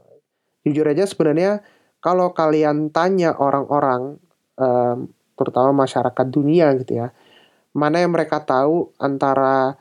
Jujur 0.63 0.87
aja 0.87 1.09
sebenarnya 1.09 1.65
kalau 1.99 2.31
kalian 2.31 2.95
tanya 2.95 3.35
orang-orang 3.35 4.23
um, 4.55 5.11
terutama 5.35 5.87
masyarakat 5.87 6.27
dunia 6.31 6.75
gitu 6.79 7.03
ya 7.03 7.09
mana 7.79 8.03
yang 8.03 8.11
mereka 8.11 8.43
tahu 8.43 8.91
antara 8.99 9.79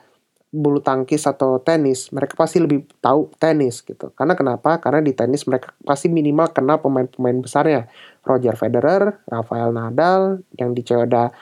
bulu 0.48 0.80
tangkis 0.80 1.28
atau 1.28 1.60
tenis, 1.60 2.08
mereka 2.08 2.32
pasti 2.32 2.56
lebih 2.56 2.88
tahu 3.04 3.28
tenis 3.36 3.84
gitu. 3.84 4.08
Karena 4.16 4.32
kenapa? 4.32 4.80
Karena 4.80 5.04
di 5.04 5.12
tenis 5.12 5.44
mereka 5.44 5.76
pasti 5.84 6.08
minimal 6.08 6.52
kenal 6.56 6.80
pemain-pemain 6.80 7.38
besarnya. 7.44 7.84
Roger 8.24 8.56
Federer, 8.56 9.24
Rafael 9.28 9.72
Nadal, 9.72 10.44
yang 10.56 10.76
di 10.76 10.84
cewek 10.84 11.32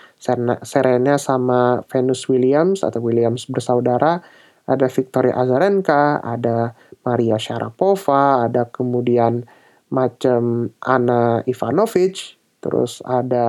Serena 0.62 1.18
sama 1.18 1.82
Venus 1.90 2.26
Williams 2.30 2.86
atau 2.86 3.02
Williams 3.02 3.46
bersaudara, 3.50 4.22
ada 4.66 4.86
Victoria 4.90 5.34
Azarenka, 5.38 6.22
ada 6.22 6.74
Maria 7.06 7.38
Sharapova, 7.38 8.46
ada 8.50 8.66
kemudian 8.66 9.46
macam 9.90 10.74
Anna 10.82 11.46
Ivanovic, 11.46 12.38
terus 12.58 12.98
ada 13.06 13.46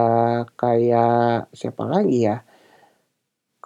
kayak 0.54 1.50
siapa 1.54 1.82
lagi 1.90 2.30
ya? 2.30 2.46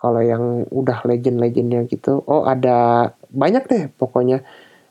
Kalau 0.01 0.17
yang 0.25 0.65
udah 0.73 1.05
legend-legendnya 1.05 1.85
gitu, 1.85 2.25
oh 2.25 2.49
ada 2.49 3.13
banyak 3.29 3.63
deh 3.69 3.83
pokoknya. 3.93 4.41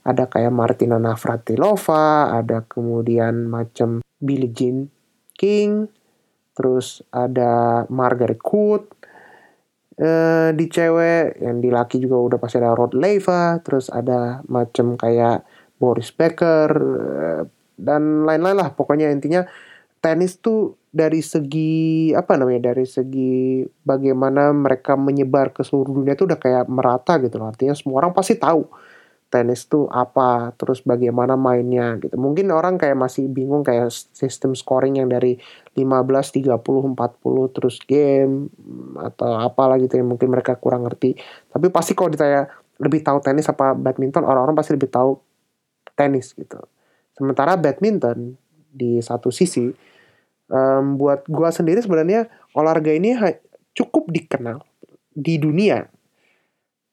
Ada 0.00 0.30
kayak 0.30 0.54
Martina 0.54 0.96
Navratilova, 0.96 2.32
ada 2.32 2.64
kemudian 2.64 3.50
macam 3.50 4.00
Billie 4.16 4.48
Jean 4.48 4.88
King, 5.36 5.92
terus 6.56 7.04
ada 7.12 7.84
Margaret 7.92 8.40
Court, 8.40 8.88
uh, 10.00 10.56
di 10.56 10.66
cewek, 10.72 11.44
yang 11.44 11.60
di 11.60 11.68
laki 11.68 12.00
juga 12.00 12.16
udah 12.16 12.38
pasti 12.40 12.56
ada 12.62 12.72
Rod 12.72 12.96
Leva, 12.96 13.60
terus 13.60 13.92
ada 13.92 14.40
macam 14.48 14.96
kayak 14.96 15.44
Boris 15.76 16.16
Becker, 16.16 16.70
uh, 16.80 17.42
dan 17.76 18.24
lain-lain 18.24 18.56
lah. 18.56 18.72
Pokoknya 18.72 19.12
intinya 19.12 19.44
tenis 20.00 20.40
tuh 20.40 20.79
dari 20.90 21.22
segi 21.22 22.10
apa 22.10 22.34
namanya 22.34 22.74
dari 22.74 22.82
segi 22.82 23.62
bagaimana 23.86 24.50
mereka 24.50 24.98
menyebar 24.98 25.54
ke 25.54 25.62
seluruh 25.62 26.02
dunia 26.02 26.18
itu 26.18 26.26
udah 26.26 26.38
kayak 26.38 26.66
merata 26.66 27.22
gitu 27.22 27.38
loh. 27.38 27.50
Artinya 27.54 27.78
semua 27.78 28.02
orang 28.02 28.10
pasti 28.10 28.34
tahu 28.34 28.66
tenis 29.30 29.70
tuh 29.70 29.86
apa 29.86 30.50
terus 30.58 30.82
bagaimana 30.82 31.38
mainnya 31.38 31.94
gitu. 32.02 32.18
Mungkin 32.18 32.50
orang 32.50 32.74
kayak 32.74 32.98
masih 32.98 33.30
bingung 33.30 33.62
kayak 33.62 33.94
sistem 33.94 34.58
scoring 34.58 34.98
yang 34.98 35.06
dari 35.06 35.38
15 35.78 35.86
30 36.42 36.58
40 36.58 37.54
terus 37.54 37.78
game 37.86 38.50
atau 38.98 39.38
apalah 39.38 39.78
gitu 39.78 39.94
yang 39.94 40.10
mungkin 40.10 40.34
mereka 40.34 40.58
kurang 40.58 40.82
ngerti. 40.82 41.14
Tapi 41.54 41.70
pasti 41.70 41.94
kalau 41.94 42.10
ditanya 42.10 42.50
lebih 42.82 43.06
tahu 43.06 43.22
tenis 43.22 43.46
apa 43.46 43.78
badminton 43.78 44.26
orang-orang 44.26 44.58
pasti 44.58 44.74
lebih 44.74 44.90
tahu 44.90 45.22
tenis 45.94 46.34
gitu. 46.34 46.58
Sementara 47.14 47.54
badminton 47.54 48.34
di 48.74 48.98
satu 48.98 49.30
sisi 49.30 49.70
um, 50.50 50.98
buat 50.98 51.24
gua 51.30 51.54
sendiri 51.54 51.80
sebenarnya 51.80 52.26
olahraga 52.52 52.90
ini 52.90 53.14
cukup 53.72 54.10
dikenal 54.10 54.60
di 55.14 55.38
dunia. 55.38 55.86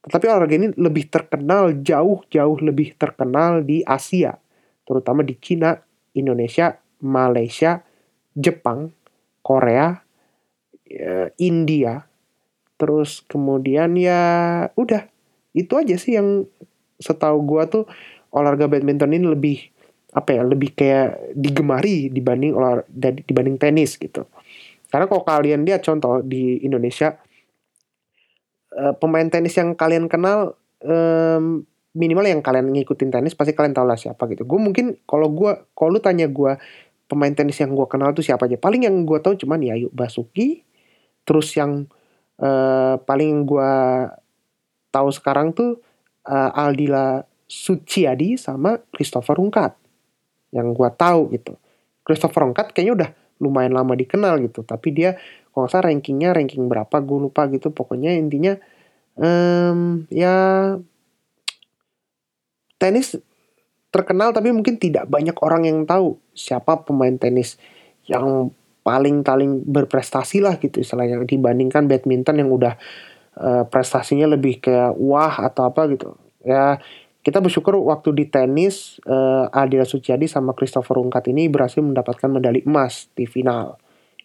Tetapi 0.07 0.23
olahraga 0.29 0.55
ini 0.55 0.71
lebih 0.77 1.11
terkenal 1.11 1.83
jauh-jauh 1.83 2.57
lebih 2.63 2.95
terkenal 2.95 3.65
di 3.65 3.83
Asia, 3.83 4.39
terutama 4.87 5.19
di 5.25 5.35
Cina, 5.35 5.75
Indonesia, 6.15 6.79
Malaysia, 7.03 7.83
Jepang, 8.31 8.95
Korea, 9.43 9.99
ya, 10.87 11.27
India. 11.35 12.07
Terus 12.77 13.25
kemudian 13.25 13.97
ya 13.97 14.21
udah 14.77 15.09
itu 15.57 15.73
aja 15.75 15.97
sih 15.97 16.15
yang 16.15 16.45
setahu 17.01 17.41
gua 17.43 17.65
tuh 17.65 17.89
olahraga 18.29 18.69
badminton 18.69 19.17
ini 19.17 19.27
lebih 19.27 19.57
apa 20.17 20.33
ya 20.33 20.41
lebih 20.41 20.73
kayak 20.73 21.37
digemari 21.37 22.09
dibanding 22.09 22.57
olah 22.57 22.81
dibanding 22.89 23.61
tenis 23.61 24.01
gitu. 24.01 24.25
Karena 24.89 25.05
kalau 25.05 25.21
kalian 25.21 25.61
lihat 25.61 25.85
contoh 25.85 26.25
di 26.25 26.57
Indonesia 26.65 27.13
uh, 28.73 28.97
pemain 28.97 29.29
tenis 29.29 29.53
yang 29.53 29.77
kalian 29.77 30.09
kenal 30.09 30.57
minimal 31.97 32.21
yang 32.29 32.45
kalian 32.45 32.69
ngikutin 32.69 33.09
tenis 33.09 33.33
pasti 33.33 33.57
kalian 33.57 33.73
tahu 33.73 33.89
lah 33.89 33.97
siapa 33.97 34.29
gitu. 34.29 34.45
Gue 34.45 34.61
mungkin 34.61 35.01
kalau 35.09 35.33
gue 35.33 35.57
kalau 35.73 35.97
lu 35.97 35.99
tanya 35.99 36.29
gue 36.29 36.53
pemain 37.09 37.33
tenis 37.33 37.57
yang 37.57 37.73
gue 37.73 37.87
kenal 37.89 38.13
tuh 38.13 38.21
siapa 38.21 38.45
aja. 38.45 38.61
Paling 38.61 38.85
yang 38.85 38.95
gue 39.01 39.17
tahu 39.17 39.41
cuman 39.41 39.57
ya 39.65 39.73
Ayu 39.73 39.89
Basuki 39.89 40.61
terus 41.25 41.49
yang 41.57 41.89
uh, 42.39 43.01
paling 43.01 43.49
gue 43.49 43.73
tahu 44.93 45.09
sekarang 45.09 45.51
tuh 45.57 45.81
uh, 46.29 46.53
Aldila 46.53 47.25
Suciadi 47.49 48.37
sama 48.37 48.77
Christopher 48.93 49.41
Rungkat 49.41 49.86
yang 50.51 50.71
gue 50.71 50.89
tahu 50.95 51.33
gitu. 51.35 51.55
Christopher 52.07 52.47
Ongkat 52.47 52.71
kayaknya 52.71 52.93
udah 52.93 53.09
lumayan 53.43 53.75
lama 53.75 53.93
dikenal 53.93 54.39
gitu, 54.41 54.63
tapi 54.63 54.95
dia 54.95 55.19
kalau 55.51 55.67
nggak 55.67 55.71
salah 55.73 55.85
rankingnya 55.91 56.29
ranking 56.33 56.65
berapa 56.71 56.95
gue 57.03 57.19
lupa 57.19 57.45
gitu. 57.51 57.69
Pokoknya 57.69 58.15
intinya 58.15 58.55
um, 59.19 60.05
ya 60.13 60.35
tenis 62.77 63.17
terkenal 63.89 64.31
tapi 64.31 64.53
mungkin 64.53 64.77
tidak 64.77 65.09
banyak 65.09 65.33
orang 65.41 65.65
yang 65.65 65.83
tahu 65.89 66.21
siapa 66.37 66.85
pemain 66.85 67.17
tenis 67.17 67.57
yang 68.05 68.53
paling 68.85 69.25
paling 69.25 69.67
berprestasi 69.67 70.39
lah 70.39 70.55
gitu 70.61 70.79
istilahnya 70.79 71.19
dibandingkan 71.25 71.89
badminton 71.89 72.39
yang 72.39 72.51
udah 72.53 72.79
uh, 73.35 73.63
prestasinya 73.67 74.31
lebih 74.31 74.63
kayak 74.63 74.95
wah 74.95 75.33
atau 75.43 75.67
apa 75.67 75.91
gitu 75.91 76.15
ya 76.45 76.79
kita 77.27 77.43
bersyukur 77.43 77.75
waktu 77.83 78.15
di 78.15 78.31
tenis 78.31 79.03
uh, 79.03 79.51
Adila 79.51 79.83
Suciadi 79.83 80.31
sama 80.31 80.55
Christopher 80.55 80.95
Rungkat 80.95 81.27
ini 81.27 81.51
berhasil 81.51 81.83
mendapatkan 81.83 82.31
medali 82.31 82.63
emas 82.63 83.11
di 83.19 83.27
final. 83.27 83.75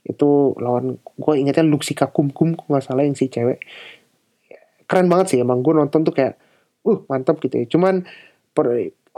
Itu 0.07 0.55
lawan 0.63 1.03
gue 1.03 1.35
ingatnya 1.35 1.67
Luxika 1.67 2.15
Kumkum 2.15 2.55
kok 2.55 2.71
nggak 2.71 2.87
salah 2.87 3.03
yang 3.03 3.19
si 3.19 3.27
cewek. 3.27 3.59
Keren 4.87 5.11
banget 5.11 5.35
sih 5.35 5.43
emang 5.43 5.67
gue 5.67 5.75
nonton 5.75 6.07
tuh 6.07 6.15
kayak 6.15 6.39
uh 6.87 7.03
mantap 7.11 7.43
gitu 7.43 7.59
ya. 7.59 7.67
Cuman 7.67 8.07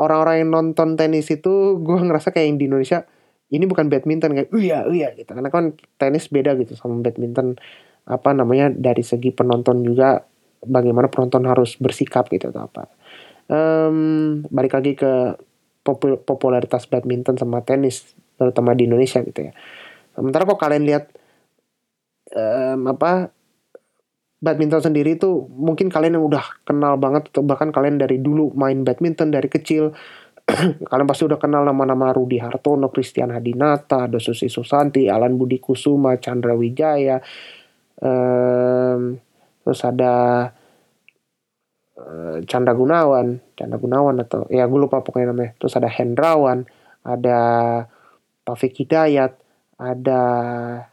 orang-orang 0.00 0.40
yang 0.40 0.50
nonton 0.56 0.96
tenis 0.96 1.28
itu 1.28 1.76
gue 1.76 1.98
ngerasa 2.08 2.32
kayak 2.32 2.56
yang 2.56 2.56
di 2.56 2.64
Indonesia 2.72 3.04
ini 3.52 3.68
bukan 3.68 3.92
badminton 3.92 4.32
kayak 4.32 4.48
uh 4.48 4.62
iya 4.64 4.88
uh 4.88 4.96
iya 4.96 5.12
gitu 5.12 5.28
karena 5.28 5.52
kan 5.52 5.76
tenis 6.00 6.32
beda 6.32 6.56
gitu 6.56 6.72
sama 6.72 7.04
badminton 7.04 7.60
apa 8.08 8.32
namanya 8.32 8.72
dari 8.72 9.04
segi 9.04 9.28
penonton 9.28 9.84
juga 9.84 10.24
bagaimana 10.64 11.12
penonton 11.12 11.44
harus 11.44 11.76
bersikap 11.76 12.32
gitu 12.32 12.48
atau 12.48 12.64
apa 12.64 12.88
um, 13.48 14.40
balik 14.48 14.76
lagi 14.76 14.92
ke 14.96 15.12
popularitas 16.24 16.88
badminton 16.88 17.36
sama 17.36 17.60
tenis 17.60 18.16
terutama 18.40 18.72
di 18.72 18.88
Indonesia 18.88 19.20
gitu 19.20 19.50
ya. 19.50 19.52
Sementara 20.16 20.48
kok 20.48 20.60
kalian 20.60 20.84
lihat 20.88 21.12
um, 22.32 22.88
apa 22.88 23.30
badminton 24.44 24.84
sendiri 24.84 25.16
itu 25.16 25.48
mungkin 25.52 25.88
kalian 25.88 26.20
yang 26.20 26.26
udah 26.28 26.44
kenal 26.68 27.00
banget 27.00 27.32
atau 27.32 27.40
bahkan 27.44 27.72
kalian 27.72 27.96
dari 27.96 28.20
dulu 28.20 28.52
main 28.52 28.84
badminton 28.84 29.32
dari 29.32 29.48
kecil 29.48 29.96
kalian 30.90 31.08
pasti 31.08 31.24
udah 31.24 31.40
kenal 31.40 31.64
nama-nama 31.64 32.12
Rudi 32.12 32.36
Hartono, 32.36 32.92
Christian 32.92 33.32
Hadinata, 33.32 34.04
ada 34.04 34.20
Susi 34.20 34.52
Susanti, 34.52 35.08
Alan 35.08 35.40
Budi 35.40 35.56
Kusuma, 35.56 36.20
Chandra 36.20 36.52
Wijaya, 36.52 37.16
um, 38.04 39.16
terus 39.64 39.80
ada 39.88 40.12
Eh, 42.04 42.38
Chandra 42.44 42.76
Gunawan, 42.76 43.40
Chandra 43.56 43.80
Gunawan 43.80 44.20
atau 44.20 44.44
ya 44.52 44.68
gue 44.68 44.76
lupa 44.76 45.00
pokoknya 45.00 45.32
namanya. 45.32 45.56
Terus 45.56 45.72
ada 45.80 45.88
Hendrawan, 45.88 46.68
ada 47.00 47.40
Taufik 48.44 48.76
Hidayat, 48.76 49.32
ada 49.80 50.22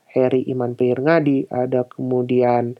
Heri 0.07 0.47
Iman 0.47 0.79
Ngadi, 0.79 1.51
ada 1.51 1.83
kemudian 1.83 2.79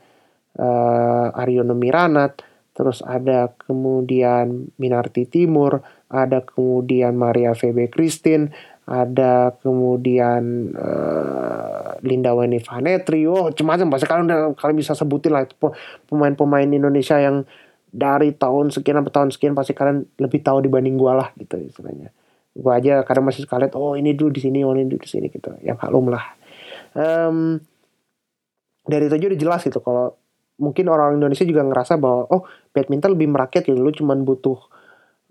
uh, 0.56 1.28
Aryono 1.36 1.76
Miranat, 1.76 2.40
terus 2.72 3.04
ada 3.04 3.52
kemudian 3.52 4.72
Minarti 4.80 5.28
Timur, 5.28 5.84
ada 6.08 6.40
kemudian 6.40 7.12
Maria 7.16 7.52
Febe 7.52 7.92
Christine, 7.92 8.52
ada 8.88 9.52
kemudian 9.60 10.72
uh, 10.72 12.00
Linda 12.00 12.32
Weni 12.32 12.64
Vanetri, 12.64 13.28
oh 13.28 13.52
macam-macam. 13.52 13.86
Pasti 13.92 14.06
kalian 14.08 14.56
kalian 14.56 14.76
bisa 14.80 14.96
sebutin 14.96 15.36
lah 15.36 15.44
pemain-pemain 16.08 16.68
Indonesia 16.68 17.20
yang 17.20 17.44
dari 17.92 18.32
tahun 18.32 18.72
sekian 18.72 19.04
sampai 19.04 19.12
tahun 19.12 19.28
sekian 19.36 19.52
pasti 19.52 19.76
kalian 19.76 20.08
lebih 20.16 20.40
tahu 20.40 20.64
dibanding 20.64 20.96
gue 20.96 21.12
lah 21.12 21.28
gitu 21.36 21.60
istilahnya. 21.60 22.08
Gue 22.56 22.72
aja 22.72 23.04
kadang 23.04 23.28
masih 23.28 23.44
suka 23.44 23.60
lihat 23.60 23.76
oh 23.76 23.92
ini 23.94 24.16
dulu 24.16 24.32
di 24.32 24.40
sini 24.40 24.64
oh 24.64 24.72
ini 24.72 24.88
dulu 24.88 25.04
di 25.04 25.10
sini 25.12 25.28
gitu. 25.28 25.52
Yang 25.60 25.76
maklum 25.84 26.08
lah. 26.08 26.24
Um, 26.96 27.60
dari 28.88 29.12
itu 29.12 29.14
aja 29.14 29.26
udah 29.28 29.40
jelas 29.40 29.60
gitu 29.62 29.78
kalau 29.84 30.16
mungkin 30.56 30.88
orang 30.88 31.20
Indonesia 31.20 31.44
juga 31.44 31.62
ngerasa 31.68 32.00
bahwa 32.00 32.26
oh 32.32 32.42
badminton 32.72 33.12
lebih 33.14 33.28
merakyat 33.30 33.68
gitu 33.68 33.78
lo 33.78 33.92
cuman 33.92 34.24
butuh 34.24 34.58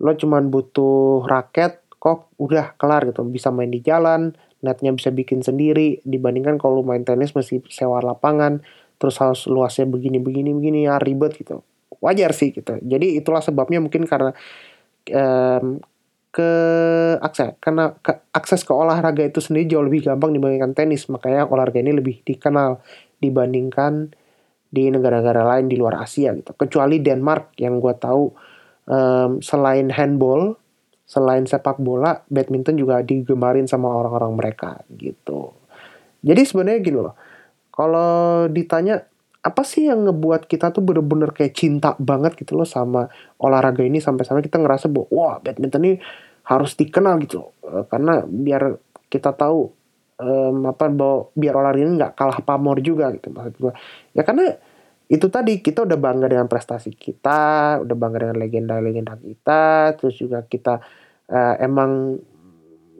lo 0.02 0.12
cuman 0.14 0.50
butuh 0.50 1.26
raket 1.26 1.82
kok 1.98 2.30
udah 2.38 2.78
kelar 2.78 3.02
gitu. 3.10 3.26
Bisa 3.26 3.50
main 3.50 3.74
di 3.74 3.82
jalan 3.82 4.38
netnya 4.62 4.94
bisa 4.94 5.10
bikin 5.10 5.42
sendiri 5.42 5.98
dibandingkan 6.06 6.62
kalau 6.62 6.86
main 6.86 7.02
tenis 7.02 7.34
mesti 7.34 7.58
sewa 7.66 7.98
lapangan 7.98 8.62
terus 9.02 9.18
harus 9.18 9.50
luasnya 9.50 9.90
begini 9.90 10.22
begini 10.22 10.54
begini 10.54 10.86
ya 10.86 11.02
ribet 11.02 11.34
gitu 11.34 11.66
wajar 12.02 12.34
sih 12.34 12.50
gitu. 12.50 12.82
Jadi 12.82 13.16
itulah 13.22 13.40
sebabnya 13.40 13.78
mungkin 13.78 14.04
karena 14.04 14.34
um, 15.14 15.78
ke 16.32 16.50
akses 17.20 17.54
karena 17.62 17.94
ke, 18.02 18.12
akses 18.34 18.66
ke 18.66 18.72
olahraga 18.74 19.22
itu 19.22 19.38
sendiri 19.38 19.70
jauh 19.70 19.86
lebih 19.86 20.10
gampang 20.10 20.34
dibandingkan 20.34 20.74
tenis. 20.74 21.06
Makanya 21.06 21.46
olahraga 21.46 21.78
ini 21.78 21.94
lebih 21.94 22.26
dikenal 22.26 22.82
dibandingkan 23.22 24.10
di 24.72 24.88
negara-negara 24.90 25.46
lain 25.46 25.70
di 25.70 25.76
luar 25.78 26.02
Asia 26.02 26.34
gitu. 26.34 26.56
Kecuali 26.58 26.98
Denmark 26.98 27.54
yang 27.62 27.78
gue 27.78 27.94
tahu 27.94 28.24
um, 28.90 29.38
selain 29.38 29.92
handball 29.94 30.58
selain 31.02 31.44
sepak 31.44 31.76
bola 31.76 32.24
badminton 32.32 32.80
juga 32.80 33.04
digemarin 33.04 33.68
sama 33.68 33.92
orang-orang 33.92 34.32
mereka 34.32 34.80
gitu. 34.96 35.52
Jadi 36.24 36.42
sebenarnya 36.48 36.80
gini 36.80 36.98
loh 36.98 37.14
kalau 37.68 38.48
ditanya 38.48 39.04
apa 39.42 39.62
sih 39.66 39.90
yang 39.90 40.06
ngebuat 40.06 40.46
kita 40.46 40.70
tuh 40.70 40.86
bener-bener 40.86 41.34
kayak 41.34 41.58
cinta 41.58 41.98
banget 41.98 42.38
gitu 42.38 42.54
loh 42.54 42.66
sama 42.66 43.10
olahraga 43.42 43.82
ini 43.82 43.98
sampai-sampai 43.98 44.46
kita 44.46 44.62
ngerasa 44.62 44.86
bahwa 44.86 45.06
wah 45.10 45.36
badminton 45.42 45.82
ini 45.82 45.96
harus 46.46 46.78
dikenal 46.78 47.18
gitu 47.26 47.42
loh. 47.42 47.50
Eh, 47.66 47.84
karena 47.90 48.22
biar 48.22 48.78
kita 49.10 49.34
tahu 49.34 49.82
um, 50.22 50.56
apa 50.70 50.86
bahwa 50.88 51.28
biar 51.34 51.54
olahraga 51.58 51.82
ini 51.82 51.92
nggak 51.98 52.14
kalah 52.14 52.38
pamor 52.40 52.78
juga 52.78 53.10
gitu 53.10 53.34
maksud 53.34 53.54
gue 53.58 53.72
ya 54.14 54.22
karena 54.22 54.54
itu 55.12 55.26
tadi 55.28 55.60
kita 55.60 55.84
udah 55.84 55.98
bangga 56.00 56.26
dengan 56.30 56.48
prestasi 56.48 56.94
kita 56.96 57.40
udah 57.84 57.96
bangga 57.98 58.18
dengan 58.24 58.36
legenda-legenda 58.40 59.18
kita 59.20 59.92
terus 60.00 60.16
juga 60.16 60.40
kita 60.46 60.80
uh, 61.28 61.54
emang 61.60 62.16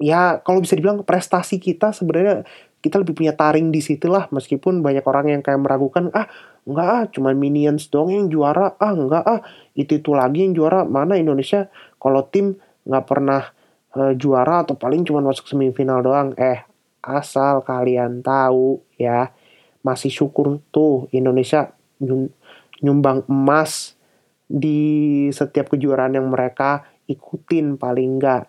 ya 0.02 0.42
kalau 0.44 0.60
bisa 0.60 0.76
dibilang 0.76 1.00
prestasi 1.06 1.56
kita 1.56 1.94
sebenarnya 1.96 2.44
kita 2.82 2.98
lebih 2.98 3.14
punya 3.14 3.32
taring 3.38 3.70
di 3.70 3.78
situ 3.78 4.10
lah 4.10 4.26
meskipun 4.34 4.82
banyak 4.82 5.06
orang 5.06 5.30
yang 5.30 5.40
kayak 5.40 5.62
meragukan 5.62 6.10
ah 6.12 6.26
enggak 6.66 6.88
ah 6.90 7.04
cuma 7.14 7.30
minions 7.30 7.86
dong 7.88 8.10
yang 8.10 8.26
juara 8.26 8.74
ah 8.76 8.92
enggak 8.92 9.22
ah 9.22 9.40
itu 9.78 10.02
itu 10.02 10.10
lagi 10.12 10.44
yang 10.44 10.52
juara 10.58 10.82
mana 10.82 11.14
Indonesia? 11.14 11.70
Kalau 12.02 12.26
tim 12.26 12.58
nggak 12.82 13.04
pernah 13.06 13.42
uh, 13.94 14.12
juara 14.18 14.66
atau 14.66 14.74
paling 14.74 15.06
cuma 15.06 15.22
masuk 15.22 15.46
semifinal 15.46 16.02
doang 16.02 16.34
eh 16.34 16.66
asal 17.02 17.62
kalian 17.62 18.22
tahu 18.22 18.82
ya 18.98 19.30
masih 19.82 20.10
syukur 20.10 20.62
tuh 20.70 21.10
Indonesia 21.14 21.74
nyumbang 22.82 23.26
emas 23.30 23.94
di 24.46 25.26
setiap 25.30 25.70
kejuaraan 25.70 26.18
yang 26.18 26.30
mereka 26.30 26.86
ikutin 27.06 27.78
paling 27.78 28.18
enggak 28.18 28.46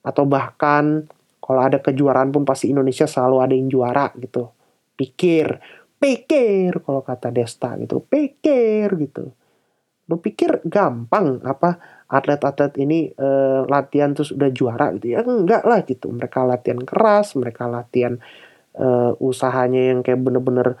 atau 0.00 0.24
bahkan 0.24 1.08
kalau 1.50 1.66
ada 1.66 1.82
kejuaraan 1.82 2.30
pun 2.30 2.46
pasti 2.46 2.70
Indonesia 2.70 3.10
selalu 3.10 3.36
ada 3.42 3.54
yang 3.58 3.66
juara 3.66 4.06
gitu. 4.22 4.54
Pikir 4.94 5.58
pikir 5.98 6.78
kalau 6.86 7.02
kata 7.02 7.34
Desta 7.34 7.74
gitu. 7.74 8.06
Pikir 8.06 8.86
gitu. 9.02 9.34
Lu 10.06 10.22
pikir 10.22 10.62
gampang 10.62 11.42
apa 11.42 12.06
atlet-atlet 12.06 12.78
ini 12.78 13.10
uh, 13.18 13.66
latihan 13.66 14.14
terus 14.14 14.30
udah 14.30 14.46
juara 14.54 14.94
gitu 14.94 15.18
ya? 15.18 15.26
Enggak 15.26 15.66
lah 15.66 15.82
gitu. 15.82 16.06
Mereka 16.14 16.38
latihan 16.46 16.86
keras 16.86 17.34
mereka 17.34 17.66
latihan 17.66 18.22
uh, 18.78 19.10
usahanya 19.18 19.90
yang 19.90 20.06
kayak 20.06 20.22
bener-bener 20.22 20.78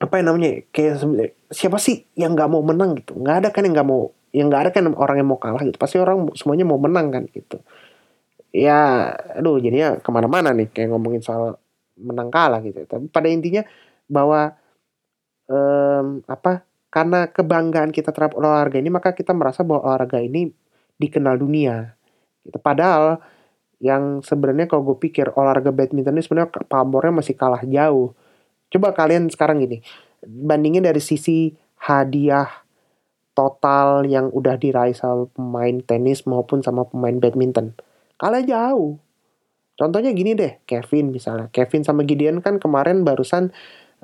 apa 0.00 0.16
yang 0.16 0.32
namanya 0.32 0.64
kayak 0.72 1.04
siapa 1.52 1.76
sih 1.76 2.08
yang 2.16 2.32
nggak 2.32 2.48
mau 2.48 2.64
menang 2.64 2.96
gitu? 2.96 3.20
Nggak 3.20 3.36
ada 3.44 3.48
kan 3.52 3.68
yang 3.68 3.76
nggak 3.76 3.88
mau 3.92 4.16
yang 4.32 4.48
nggak 4.48 4.62
ada 4.64 4.70
kan 4.72 4.88
orang 4.96 5.20
yang 5.20 5.28
mau 5.28 5.36
kalah 5.36 5.60
gitu. 5.60 5.76
Pasti 5.76 6.00
orang 6.00 6.32
semuanya 6.40 6.64
mau 6.64 6.80
menang 6.80 7.12
kan 7.12 7.28
gitu 7.28 7.60
ya 8.52 9.12
aduh 9.36 9.56
jadinya 9.58 9.98
ke 9.98 10.10
mana-mana 10.12 10.52
nih 10.52 10.68
kayak 10.70 10.92
ngomongin 10.92 11.24
soal 11.24 11.56
menang 11.96 12.28
kalah 12.28 12.60
gitu. 12.64 12.84
Tapi 12.84 13.08
pada 13.08 13.28
intinya 13.28 13.64
bahwa 14.06 14.54
um, 15.48 16.20
apa 16.28 16.64
karena 16.92 17.28
kebanggaan 17.32 17.90
kita 17.90 18.12
terhadap 18.12 18.36
olahraga 18.36 18.76
ini 18.76 18.92
maka 18.92 19.16
kita 19.16 19.32
merasa 19.32 19.64
bahwa 19.64 19.88
olahraga 19.88 20.20
ini 20.20 20.52
dikenal 21.00 21.40
dunia. 21.40 21.96
Gitu. 22.42 22.58
padahal 22.58 23.22
yang 23.78 24.18
sebenarnya 24.18 24.66
kalau 24.66 24.82
gue 24.82 24.98
pikir 24.98 25.30
olahraga 25.38 25.70
badminton 25.70 26.18
ini 26.18 26.26
sebenarnya 26.26 26.50
pamornya 26.66 27.22
masih 27.22 27.38
kalah 27.38 27.62
jauh. 27.62 28.14
Coba 28.66 28.90
kalian 28.94 29.30
sekarang 29.30 29.62
gini 29.62 29.82
bandingin 30.22 30.86
dari 30.86 31.02
sisi 31.02 31.50
hadiah 31.82 32.46
total 33.34 34.06
yang 34.06 34.30
udah 34.30 34.54
diraih 34.54 34.94
sama 34.94 35.26
pemain 35.34 35.82
tenis 35.82 36.22
maupun 36.28 36.62
sama 36.62 36.86
pemain 36.86 37.18
badminton 37.18 37.74
kalah 38.22 38.46
jauh. 38.46 39.02
Contohnya 39.74 40.14
gini 40.14 40.38
deh, 40.38 40.62
Kevin 40.62 41.10
misalnya. 41.10 41.50
Kevin 41.50 41.82
sama 41.82 42.06
Gideon 42.06 42.38
kan 42.38 42.62
kemarin 42.62 43.02
barusan 43.02 43.50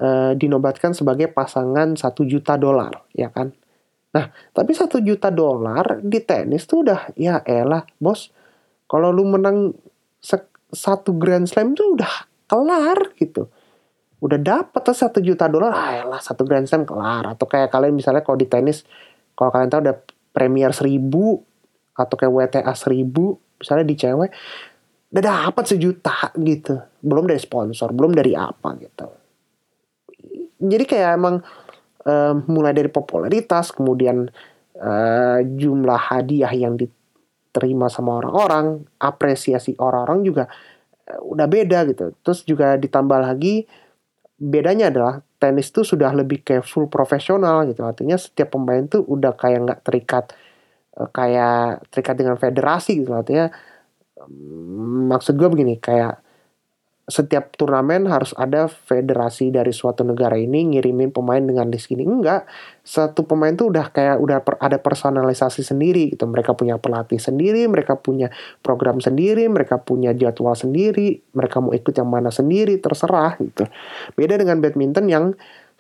uh, 0.02 0.34
dinobatkan 0.34 0.90
sebagai 0.90 1.30
pasangan 1.30 1.94
satu 1.94 2.26
juta 2.26 2.58
dolar, 2.58 3.06
ya 3.14 3.30
kan? 3.30 3.54
Nah, 4.10 4.34
tapi 4.50 4.74
satu 4.74 4.98
juta 4.98 5.30
dolar 5.30 6.02
di 6.02 6.18
tenis 6.26 6.66
tuh 6.66 6.82
udah, 6.82 7.14
ya 7.14 7.38
elah, 7.46 7.86
bos. 8.02 8.34
Kalau 8.90 9.14
lu 9.14 9.22
menang 9.28 9.70
satu 10.72 11.14
Grand 11.14 11.46
Slam 11.46 11.78
tuh 11.78 11.94
udah 11.94 12.26
kelar 12.48 13.14
gitu. 13.14 13.46
Udah 14.18 14.40
dapet 14.40 14.82
tuh 14.82 14.96
satu 14.96 15.22
juta 15.22 15.46
dolar, 15.46 15.70
ah 15.70 15.92
elah 15.94 16.18
satu 16.18 16.42
Grand 16.42 16.66
Slam 16.66 16.88
kelar. 16.88 17.28
Atau 17.28 17.46
kayak 17.46 17.70
kalian 17.70 17.94
misalnya 17.94 18.24
kalau 18.24 18.40
di 18.40 18.48
tenis, 18.50 18.82
kalau 19.38 19.54
kalian 19.54 19.70
tahu 19.70 19.80
udah 19.84 19.96
Premier 20.32 20.72
seribu 20.72 21.38
atau 21.94 22.14
kayak 22.16 22.32
WTA 22.32 22.74
seribu 22.74 23.38
misalnya 23.58 23.86
di 23.86 23.96
cewek 23.98 24.30
udah 25.08 25.22
dapat 25.24 25.64
sejuta 25.64 26.32
gitu. 26.36 26.78
Belum 27.00 27.24
dari 27.24 27.40
sponsor 27.40 27.90
belum 27.92 28.12
dari 28.14 28.32
apa 28.36 28.68
gitu. 28.78 29.06
Jadi 30.58 30.84
kayak 30.84 31.10
emang 31.14 31.40
uh, 32.06 32.34
mulai 32.50 32.74
dari 32.74 32.90
popularitas 32.90 33.70
kemudian 33.70 34.26
uh, 34.78 35.38
jumlah 35.42 36.00
hadiah 36.10 36.50
yang 36.50 36.74
diterima 36.74 37.86
sama 37.86 38.18
orang-orang 38.18 38.82
apresiasi 38.98 39.78
orang-orang 39.78 40.26
juga 40.26 40.44
uh, 41.08 41.20
udah 41.24 41.46
beda 41.46 41.88
gitu. 41.88 42.12
Terus 42.20 42.42
juga 42.44 42.74
ditambah 42.76 43.18
lagi 43.22 43.64
bedanya 44.38 44.90
adalah 44.90 45.22
tenis 45.38 45.70
tuh 45.70 45.86
sudah 45.86 46.10
lebih 46.10 46.42
kayak 46.42 46.66
full 46.66 46.90
profesional 46.90 47.64
gitu. 47.70 47.86
Artinya 47.86 48.18
setiap 48.18 48.58
pemain 48.58 48.84
tuh 48.90 49.06
udah 49.06 49.32
kayak 49.38 49.62
nggak 49.62 49.80
terikat 49.86 50.34
Eh, 50.34 50.47
kayak 51.14 51.86
terikat 51.94 52.16
dengan 52.18 52.34
federasi 52.34 53.04
gitu 53.04 53.14
artinya 53.14 53.50
maksud 55.08 55.38
gue 55.38 55.48
begini 55.48 55.78
kayak 55.78 56.18
setiap 57.08 57.56
turnamen 57.56 58.04
harus 58.04 58.36
ada 58.36 58.68
federasi 58.68 59.48
dari 59.48 59.72
suatu 59.72 60.04
negara 60.04 60.36
ini 60.36 60.76
ngirimin 60.76 61.08
pemain 61.08 61.40
dengan 61.40 61.72
list 61.72 61.88
ini. 61.88 62.04
Enggak 62.04 62.44
satu 62.84 63.24
pemain 63.24 63.56
tuh 63.56 63.72
udah 63.72 63.88
kayak 63.88 64.20
udah 64.20 64.44
per, 64.44 64.60
ada 64.60 64.76
personalisasi 64.76 65.64
sendiri 65.64 66.12
gitu. 66.12 66.28
Mereka 66.28 66.52
punya 66.52 66.76
pelatih 66.76 67.16
sendiri 67.16 67.64
mereka 67.64 67.96
punya 67.96 68.28
program 68.60 69.00
sendiri 69.00 69.48
mereka 69.48 69.80
punya 69.80 70.12
jadwal 70.12 70.52
sendiri 70.52 71.24
mereka 71.32 71.64
mau 71.64 71.72
ikut 71.72 71.96
yang 71.96 72.12
mana 72.12 72.28
sendiri 72.28 72.76
terserah 72.76 73.40
gitu. 73.40 73.64
Beda 74.12 74.36
dengan 74.36 74.60
badminton 74.60 75.08
yang 75.08 75.24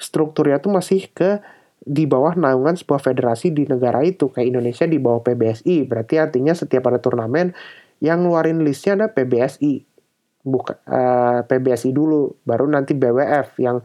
strukturnya 0.00 0.64
tuh 0.64 0.72
masih 0.72 1.12
ke 1.12 1.44
di 1.82 2.04
bawah 2.04 2.34
naungan 2.34 2.74
sebuah 2.74 3.00
federasi 3.00 3.54
di 3.54 3.64
negara 3.64 4.02
itu 4.02 4.28
kayak 4.28 4.50
Indonesia 4.50 4.84
di 4.84 4.98
bawah 4.98 5.22
PBSI 5.22 5.86
berarti 5.86 6.18
artinya 6.18 6.52
setiap 6.52 6.90
ada 6.90 6.98
turnamen 6.98 7.54
yang 8.02 8.26
ngeluarin 8.26 8.62
listnya 8.62 8.98
ada 8.98 9.06
PBSI 9.10 9.88
bukan 10.48 10.76
uh, 10.88 10.94
eh, 10.94 11.40
PBSI 11.44 11.90
dulu 11.92 12.38
baru 12.46 12.66
nanti 12.70 12.94
BWF 12.94 13.58
yang 13.60 13.82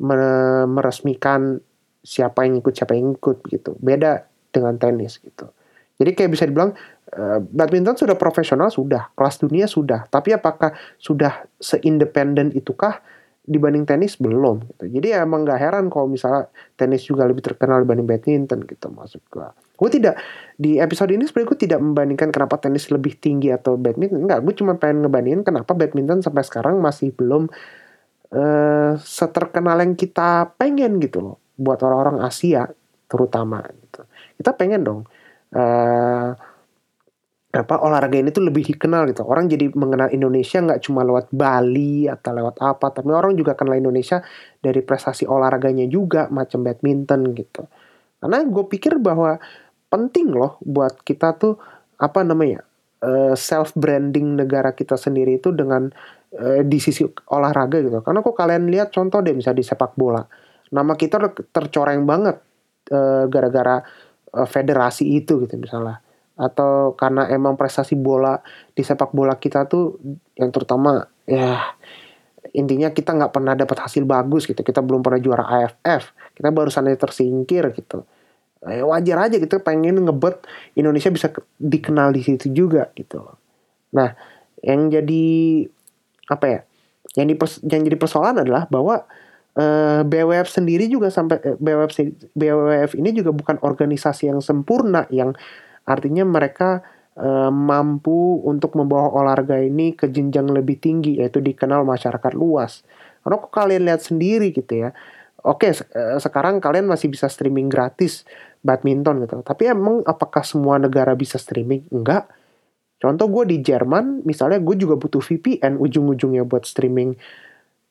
meresmikan 0.00 1.60
siapa 2.00 2.48
yang 2.48 2.64
ikut 2.64 2.72
siapa 2.72 2.96
yang 2.96 3.14
ikut 3.20 3.44
gitu. 3.52 3.76
Beda 3.76 4.24
dengan 4.48 4.80
tenis 4.80 5.20
gitu. 5.20 5.52
Jadi 6.00 6.16
kayak 6.16 6.30
bisa 6.32 6.48
dibilang 6.48 6.72
uh, 7.12 7.38
badminton 7.44 8.00
sudah 8.00 8.16
profesional 8.16 8.72
sudah. 8.72 9.12
Kelas 9.12 9.36
dunia 9.36 9.68
sudah. 9.68 10.08
Tapi 10.08 10.32
apakah 10.32 10.72
sudah 10.96 11.44
seindependen 11.60 12.56
itukah 12.56 13.04
dibanding 13.50 13.82
tenis 13.82 14.14
belum 14.14 14.62
gitu. 14.70 14.84
Jadi 14.86 15.10
ya 15.10 15.26
emang 15.26 15.42
gak 15.42 15.58
heran 15.58 15.90
kalau 15.90 16.06
misalnya 16.06 16.46
tenis 16.78 17.02
juga 17.02 17.26
lebih 17.26 17.42
terkenal 17.42 17.82
dibanding 17.82 18.06
badminton 18.06 18.62
gitu 18.62 18.86
maksud 18.94 19.26
gue. 19.26 19.48
Gue 19.74 19.90
tidak 19.90 20.22
di 20.54 20.78
episode 20.78 21.10
ini 21.10 21.26
sebenarnya 21.26 21.48
gue 21.50 21.58
tidak 21.66 21.80
membandingkan 21.82 22.30
kenapa 22.30 22.62
tenis 22.62 22.86
lebih 22.94 23.18
tinggi 23.18 23.50
atau 23.50 23.74
badminton. 23.74 24.22
Enggak, 24.22 24.46
gue 24.46 24.54
cuma 24.54 24.78
pengen 24.78 25.02
ngebandingin 25.02 25.42
kenapa 25.42 25.74
badminton 25.74 26.22
sampai 26.22 26.46
sekarang 26.46 26.78
masih 26.78 27.10
belum 27.10 27.50
uh, 28.30 28.94
seterkenal 29.02 29.82
yang 29.82 29.98
kita 29.98 30.54
pengen 30.54 31.02
gitu 31.02 31.18
loh 31.18 31.36
buat 31.58 31.82
orang-orang 31.82 32.22
Asia 32.22 32.70
terutama 33.10 33.66
gitu. 33.66 34.06
Kita 34.38 34.54
pengen 34.54 34.80
dong 34.86 35.00
uh, 35.58 36.30
apa 37.50 37.82
olahraga 37.82 38.14
ini 38.14 38.30
tuh 38.30 38.46
lebih 38.46 38.62
dikenal 38.62 39.10
gitu. 39.10 39.26
Orang 39.26 39.50
jadi 39.50 39.74
mengenal 39.74 40.14
Indonesia 40.14 40.62
nggak 40.62 40.86
cuma 40.86 41.02
lewat 41.02 41.34
Bali 41.34 42.06
atau 42.06 42.30
lewat 42.30 42.62
apa, 42.62 42.86
tapi 42.94 43.10
orang 43.10 43.34
juga 43.34 43.58
kenal 43.58 43.74
Indonesia 43.74 44.22
dari 44.62 44.78
prestasi 44.86 45.26
olahraganya 45.26 45.90
juga 45.90 46.30
macam 46.30 46.62
badminton 46.62 47.34
gitu. 47.34 47.66
Karena 48.22 48.46
gue 48.46 48.64
pikir 48.70 49.02
bahwa 49.02 49.34
penting 49.90 50.30
loh 50.30 50.62
buat 50.62 51.02
kita 51.02 51.34
tuh 51.42 51.58
apa 51.98 52.22
namanya 52.22 52.62
eh, 53.02 53.34
self 53.34 53.74
branding 53.74 54.38
negara 54.38 54.70
kita 54.70 54.94
sendiri 54.94 55.42
itu 55.42 55.50
dengan 55.50 55.90
uh, 56.38 56.62
di 56.62 56.78
sisi 56.78 57.02
olahraga 57.34 57.82
gitu. 57.82 57.98
Karena 58.06 58.22
kok 58.22 58.36
kalian 58.38 58.70
lihat 58.70 58.94
contoh 58.94 59.18
deh 59.18 59.34
misalnya 59.34 59.58
di 59.58 59.66
sepak 59.66 59.98
bola, 59.98 60.22
nama 60.70 60.94
kita 60.94 61.18
tercoreng 61.50 62.06
banget 62.06 62.38
uh, 62.94 63.26
gara-gara 63.26 63.82
federasi 64.30 65.18
itu 65.18 65.42
gitu 65.42 65.58
misalnya 65.58 65.98
atau 66.40 66.96
karena 66.96 67.28
emang 67.28 67.60
prestasi 67.60 68.00
bola 68.00 68.40
di 68.72 68.80
sepak 68.80 69.12
bola 69.12 69.36
kita 69.36 69.68
tuh 69.68 70.00
yang 70.40 70.48
terutama 70.48 71.04
ya 71.28 71.76
intinya 72.56 72.88
kita 72.90 73.12
nggak 73.12 73.32
pernah 73.36 73.52
dapat 73.52 73.76
hasil 73.84 74.08
bagus 74.08 74.48
gitu. 74.48 74.64
Kita 74.64 74.80
belum 74.80 75.04
pernah 75.04 75.20
juara 75.20 75.44
AFF 75.44 76.16
kita 76.40 76.48
baru 76.48 76.72
saja 76.72 76.88
tersingkir 76.96 77.68
gitu. 77.76 78.08
Eh, 78.64 78.84
wajar 78.84 79.28
aja 79.28 79.36
gitu 79.40 79.60
pengen 79.60 80.04
ngebet 80.04 80.44
Indonesia 80.76 81.08
bisa 81.12 81.28
dikenal 81.60 82.16
di 82.16 82.24
situ 82.24 82.48
juga 82.52 82.88
gitu. 82.96 83.20
Nah 83.92 84.16
yang 84.64 84.88
jadi 84.88 85.24
apa 86.28 86.46
ya 86.48 86.60
yang, 87.16 87.26
di 87.28 87.36
yang 87.68 87.82
jadi 87.84 87.96
persoalan 87.96 88.44
adalah 88.44 88.64
bahwa 88.68 89.04
eh, 89.56 90.00
BWF 90.04 90.48
sendiri 90.48 90.88
juga 90.88 91.12
sampai 91.12 91.40
eh, 91.44 91.56
BWF 91.56 91.92
BWF 92.36 92.90
ini 92.96 93.10
juga 93.16 93.32
bukan 93.32 93.60
organisasi 93.60 94.28
yang 94.32 94.40
sempurna 94.44 95.04
yang 95.08 95.32
artinya 95.90 96.22
mereka 96.22 96.86
uh, 97.18 97.50
mampu 97.50 98.38
untuk 98.46 98.78
membawa 98.78 99.10
olahraga 99.10 99.58
ini 99.58 99.98
ke 99.98 100.06
jenjang 100.06 100.46
lebih 100.46 100.78
tinggi 100.78 101.18
yaitu 101.18 101.42
dikenal 101.42 101.82
masyarakat 101.82 102.32
luas. 102.38 102.86
Karena 103.20 103.36
kok 103.42 103.52
kalian 103.52 103.82
lihat 103.90 104.02
sendiri 104.06 104.54
gitu 104.54 104.86
ya. 104.86 104.94
Oke, 105.42 105.72
uh, 105.72 106.20
sekarang 106.22 106.62
kalian 106.62 106.86
masih 106.86 107.10
bisa 107.10 107.26
streaming 107.26 107.66
gratis 107.66 108.22
badminton 108.62 109.24
gitu. 109.24 109.40
Tapi 109.42 109.72
emang 109.72 110.04
apakah 110.06 110.46
semua 110.46 110.78
negara 110.78 111.16
bisa 111.16 111.40
streaming? 111.40 111.88
Enggak. 111.90 112.28
Contoh 113.00 113.32
gue 113.32 113.56
di 113.56 113.64
Jerman, 113.64 114.28
misalnya 114.28 114.60
gue 114.60 114.76
juga 114.76 115.00
butuh 115.00 115.24
VPN 115.24 115.80
ujung-ujungnya 115.80 116.44
buat 116.44 116.68
streaming 116.68 117.16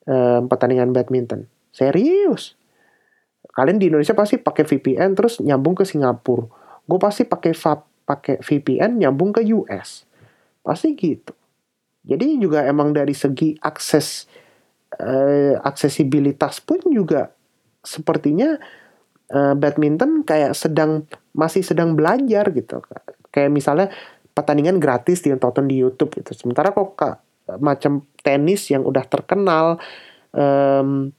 um, 0.06 0.46
pertandingan 0.46 0.94
badminton. 0.94 1.50
Serius. 1.74 2.54
Kalian 3.50 3.82
di 3.82 3.90
Indonesia 3.90 4.14
pasti 4.14 4.38
pakai 4.38 4.70
VPN 4.70 5.18
terus 5.18 5.42
nyambung 5.42 5.74
ke 5.74 5.82
Singapura. 5.82 6.46
Gue 6.86 7.00
pasti 7.02 7.26
pakai 7.26 7.58
pakai 8.10 8.42
VPN 8.42 9.06
nyambung 9.06 9.30
ke 9.38 9.46
US. 9.54 10.10
Pasti 10.66 10.98
gitu. 10.98 11.38
Jadi 12.02 12.42
juga 12.42 12.66
emang 12.66 12.90
dari 12.90 13.14
segi 13.14 13.54
akses 13.62 14.26
uh, 14.98 15.62
aksesibilitas 15.62 16.58
pun 16.66 16.82
juga 16.90 17.30
sepertinya 17.86 18.58
uh, 19.30 19.54
badminton 19.54 20.26
kayak 20.26 20.58
sedang 20.58 21.06
masih 21.38 21.62
sedang 21.62 21.94
belajar 21.94 22.50
gitu. 22.50 22.82
Kayak 23.30 23.52
misalnya 23.54 23.88
pertandingan 24.34 24.82
gratis 24.82 25.22
ditonton 25.22 25.70
di 25.70 25.78
YouTube 25.78 26.18
gitu. 26.18 26.34
Sementara 26.34 26.74
kok 26.74 26.98
kak, 26.98 27.22
macam 27.62 28.06
tenis 28.26 28.74
yang 28.74 28.82
udah 28.82 29.06
terkenal 29.06 29.78
um, 30.34 31.14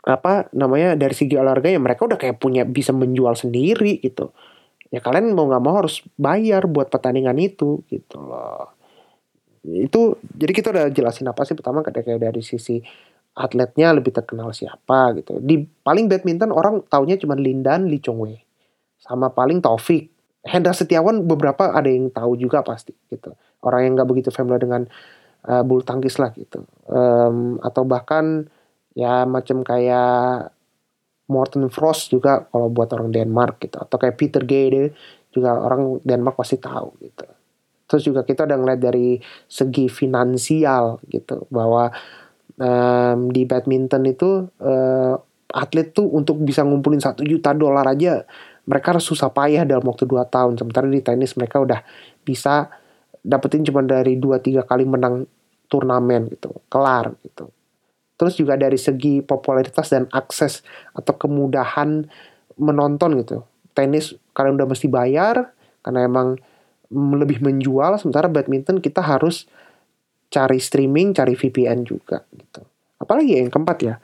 apa 0.00 0.48
namanya 0.56 0.96
dari 0.96 1.12
segi 1.12 1.36
olahraga 1.36 1.68
ya 1.68 1.76
mereka 1.76 2.08
udah 2.08 2.16
kayak 2.16 2.40
punya 2.40 2.64
bisa 2.64 2.90
menjual 2.90 3.36
sendiri 3.36 4.00
gitu. 4.00 4.32
Ya 4.90 4.98
kalian 4.98 5.32
mau 5.38 5.46
nggak 5.46 5.62
mau 5.62 5.78
harus 5.78 6.02
bayar 6.18 6.66
buat 6.66 6.90
pertandingan 6.90 7.38
itu 7.38 7.82
gitu 7.86 8.18
loh. 8.18 8.74
Itu 9.62 10.18
jadi 10.34 10.52
kita 10.52 10.68
udah 10.74 10.86
jelasin 10.90 11.30
apa 11.30 11.46
sih 11.46 11.54
pertama 11.54 11.86
kayak 11.86 12.18
dari 12.18 12.42
sisi 12.42 12.82
atletnya 13.38 13.94
lebih 13.94 14.10
terkenal 14.10 14.50
siapa 14.50 15.14
gitu. 15.18 15.38
Di 15.38 15.62
paling 15.86 16.10
badminton 16.10 16.50
orang 16.50 16.82
taunya 16.90 17.14
cuma 17.16 17.38
Lindan, 17.38 17.86
Lee 17.86 18.02
Chong 18.02 18.18
Wei. 18.18 18.42
Sama 18.98 19.30
paling 19.32 19.62
Taufik 19.62 20.10
Hendra 20.40 20.72
Setiawan 20.72 21.28
beberapa 21.28 21.68
ada 21.68 21.88
yang 21.88 22.08
tahu 22.08 22.36
juga 22.40 22.64
pasti 22.64 22.96
gitu 23.12 23.36
orang 23.60 23.80
yang 23.84 23.92
nggak 24.00 24.08
begitu 24.08 24.28
familiar 24.32 24.60
dengan 24.60 24.82
uh, 25.44 25.62
bulu 25.64 25.84
tangkis 25.84 26.16
lah 26.16 26.32
gitu 26.32 26.64
um, 26.88 27.60
atau 27.60 27.84
bahkan 27.84 28.48
ya 28.96 29.28
macam 29.28 29.60
kayak 29.60 30.48
Morten 31.30 31.70
Frost 31.70 32.10
juga 32.10 32.44
kalau 32.50 32.68
buat 32.68 32.90
orang 32.92 33.14
Denmark 33.14 33.62
gitu. 33.62 33.78
Atau 33.78 33.96
kayak 33.96 34.18
Peter 34.18 34.42
Gede 34.42 34.92
juga 35.30 35.54
orang 35.54 36.02
Denmark 36.02 36.36
pasti 36.36 36.58
tahu 36.58 36.98
gitu. 37.00 37.26
Terus 37.86 38.02
juga 38.06 38.20
kita 38.26 38.46
udah 38.46 38.58
ngeliat 38.58 38.80
dari 38.82 39.18
segi 39.46 39.86
finansial 39.86 41.02
gitu 41.10 41.46
bahwa 41.50 41.90
um, 42.58 43.30
di 43.30 43.46
badminton 43.46 44.02
itu 44.06 44.46
uh, 44.62 45.14
atlet 45.50 45.90
tuh 45.90 46.06
untuk 46.06 46.38
bisa 46.42 46.62
ngumpulin 46.62 47.02
satu 47.02 47.26
juta 47.26 47.50
dolar 47.50 47.82
aja 47.90 48.22
mereka 48.70 48.94
harus 48.94 49.02
susah 49.02 49.34
payah 49.34 49.66
dalam 49.66 49.82
waktu 49.82 50.06
2 50.06 50.22
tahun. 50.30 50.54
Sementara 50.54 50.86
di 50.86 51.02
tenis 51.02 51.34
mereka 51.34 51.58
udah 51.58 51.82
bisa 52.22 52.70
dapetin 53.22 53.66
cuma 53.66 53.82
dari 53.82 54.14
2-3 54.16 54.62
kali 54.62 54.84
menang 54.86 55.26
turnamen 55.70 56.26
gitu 56.34 56.50
kelar 56.66 57.14
gitu 57.22 57.52
terus 58.20 58.36
juga 58.36 58.60
dari 58.60 58.76
segi 58.76 59.24
popularitas 59.24 59.88
dan 59.88 60.04
akses 60.12 60.60
atau 60.92 61.16
kemudahan 61.16 62.04
menonton 62.60 63.16
gitu. 63.24 63.48
Tenis 63.72 64.12
kalian 64.36 64.60
udah 64.60 64.68
mesti 64.68 64.92
bayar 64.92 65.56
karena 65.80 66.04
emang 66.04 66.36
lebih 66.92 67.40
menjual 67.40 67.96
sementara 67.96 68.28
badminton 68.28 68.84
kita 68.84 69.00
harus 69.00 69.48
cari 70.28 70.60
streaming 70.60 71.16
cari 71.16 71.32
VPN 71.32 71.88
juga 71.88 72.20
gitu. 72.36 72.60
Apalagi 73.00 73.40
yang 73.40 73.48
keempat 73.48 73.78
ya 73.80 73.96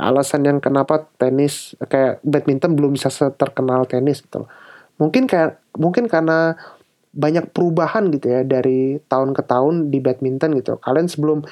alasan 0.00 0.48
yang 0.48 0.64
kenapa 0.64 1.04
tenis 1.20 1.76
kayak 1.92 2.24
badminton 2.24 2.72
belum 2.72 2.96
bisa 2.96 3.12
terkenal 3.36 3.84
tenis 3.84 4.24
gitu. 4.24 4.48
Mungkin 4.96 5.28
kayak 5.28 5.60
mungkin 5.76 6.08
karena 6.08 6.56
banyak 7.12 7.52
perubahan 7.52 8.12
gitu 8.12 8.32
ya 8.32 8.40
dari 8.44 9.00
tahun 9.08 9.36
ke 9.36 9.42
tahun 9.44 9.92
di 9.92 9.98
badminton 10.00 10.56
gitu. 10.56 10.80
Kalian 10.80 11.08
sebelum 11.08 11.44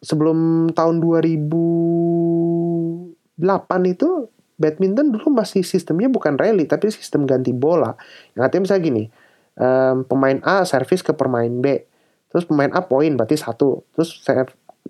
sebelum 0.00 0.72
tahun 0.72 1.04
2008 1.04 3.92
itu 3.92 4.32
badminton 4.60 5.16
dulu 5.16 5.32
masih 5.32 5.64
sistemnya 5.64 6.12
bukan 6.12 6.36
rally 6.36 6.68
tapi 6.68 6.92
sistem 6.92 7.24
ganti 7.24 7.56
bola. 7.56 7.96
Yang 8.36 8.42
artinya 8.44 8.62
misalnya 8.68 8.82
gini, 8.84 9.04
um, 9.56 10.04
pemain 10.04 10.38
A 10.44 10.68
servis 10.68 11.00
ke 11.00 11.16
pemain 11.16 11.48
B, 11.48 11.88
terus 12.28 12.44
pemain 12.44 12.68
A 12.76 12.84
poin 12.84 13.08
berarti 13.16 13.40
satu, 13.40 13.88
terus 13.96 14.20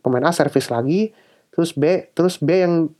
pemain 0.03 0.27
A 0.27 0.35
servis 0.35 0.70
lagi, 0.70 1.14
terus 1.55 1.75
B 1.75 2.11
terus 2.14 2.38
B 2.42 2.66
yang 2.66 2.90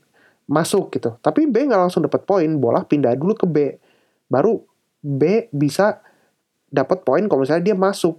masuk 0.47 0.95
gitu. 0.95 1.15
Tapi 1.19 1.47
B 1.47 1.67
nggak 1.67 1.87
langsung 1.87 2.03
dapat 2.03 2.23
poin 2.23 2.47
bola 2.59 2.87
pindah 2.87 3.15
dulu 3.19 3.35
ke 3.35 3.47
B. 3.47 3.75
Baru 4.31 4.63
B 5.03 5.51
bisa 5.51 5.99
dapat 6.71 7.03
poin 7.03 7.27
kalau 7.27 7.43
misalnya 7.43 7.71
dia 7.71 7.75
masuk. 7.75 8.15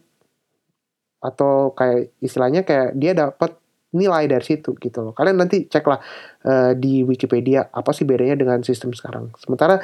Atau 1.25 1.73
kayak 1.73 2.13
istilahnya 2.21 2.69
kayak 2.69 2.99
dia 2.99 3.17
dapat 3.17 3.62
nilai 3.93 4.25
dari 4.25 4.45
situ 4.45 4.73
gitu 4.81 4.99
loh. 5.05 5.13
Kalian 5.13 5.37
nanti 5.45 5.69
ceklah 5.69 6.01
uh, 6.49 6.73
di 6.73 7.05
Wikipedia 7.05 7.69
apa 7.69 7.93
sih 7.93 8.09
bedanya 8.09 8.41
dengan 8.41 8.65
sistem 8.65 8.97
sekarang. 8.97 9.33
Sementara 9.37 9.79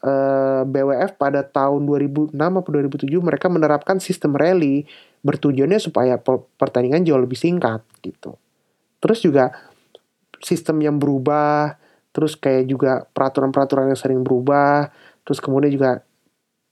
uh, 0.00 0.08
eh, 0.08 0.62
BWF 0.64 1.20
pada 1.20 1.44
tahun 1.44 1.84
2006 1.84 2.36
atau 2.36 2.70
2007 2.72 3.04
mereka 3.20 3.46
menerapkan 3.52 4.00
sistem 4.00 4.32
rally 4.32 4.88
bertujuannya 5.20 5.76
supaya 5.76 6.16
pertandingan 6.56 7.04
jauh 7.04 7.20
lebih 7.20 7.36
singkat 7.36 7.84
gitu. 8.00 8.40
Terus 9.00 9.20
juga 9.20 9.52
sistem 10.40 10.80
yang 10.80 10.96
berubah, 10.96 11.76
terus 12.16 12.36
kayak 12.36 12.64
juga 12.64 13.04
peraturan-peraturan 13.12 13.92
yang 13.92 14.00
sering 14.00 14.20
berubah, 14.24 14.88
terus 15.28 15.40
kemudian 15.44 15.72
juga 15.72 16.00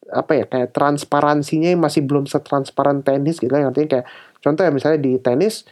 apa 0.08 0.32
ya 0.40 0.44
kayak 0.48 0.72
transparansinya 0.72 1.76
masih 1.76 2.00
belum 2.08 2.24
setransparan 2.24 3.04
tenis 3.04 3.36
gitu 3.44 3.52
kan. 3.52 3.68
Artinya 3.68 4.00
kayak 4.00 4.06
contoh 4.40 4.64
ya 4.64 4.72
misalnya 4.72 5.00
di 5.04 5.20
tenis 5.20 5.68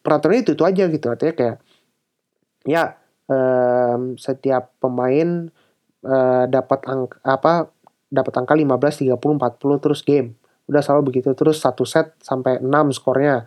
peraturan 0.00 0.40
itu 0.42 0.54
itu 0.54 0.64
aja 0.64 0.84
gitu 0.86 1.06
artinya 1.10 1.34
kayak 1.34 1.56
ya 2.64 2.96
um, 3.28 4.16
setiap 4.16 4.72
pemain 4.80 5.50
uh, 6.06 6.44
dapat 6.48 6.80
angka 6.88 7.16
apa 7.26 7.52
dapat 8.08 8.32
angka 8.38 8.54
15 8.54 9.10
30 9.10 9.18
40 9.18 9.84
terus 9.84 10.00
game 10.06 10.38
udah 10.64 10.80
selalu 10.80 11.12
begitu 11.12 11.36
terus 11.36 11.60
satu 11.60 11.84
set 11.84 12.16
sampai 12.24 12.62
6 12.62 12.96
skornya 12.96 13.44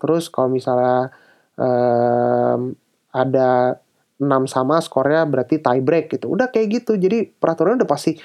terus 0.00 0.32
kalau 0.32 0.50
misalnya 0.50 1.14
um, 1.60 2.74
ada 3.12 3.80
6 4.16 4.48
sama 4.48 4.80
skornya 4.80 5.28
berarti 5.28 5.60
tie 5.60 5.80
break 5.84 6.16
gitu. 6.16 6.32
Udah 6.32 6.48
kayak 6.48 6.82
gitu. 6.82 6.96
Jadi 6.96 7.28
peraturannya 7.36 7.84
udah 7.84 7.90
pasti 7.90 8.16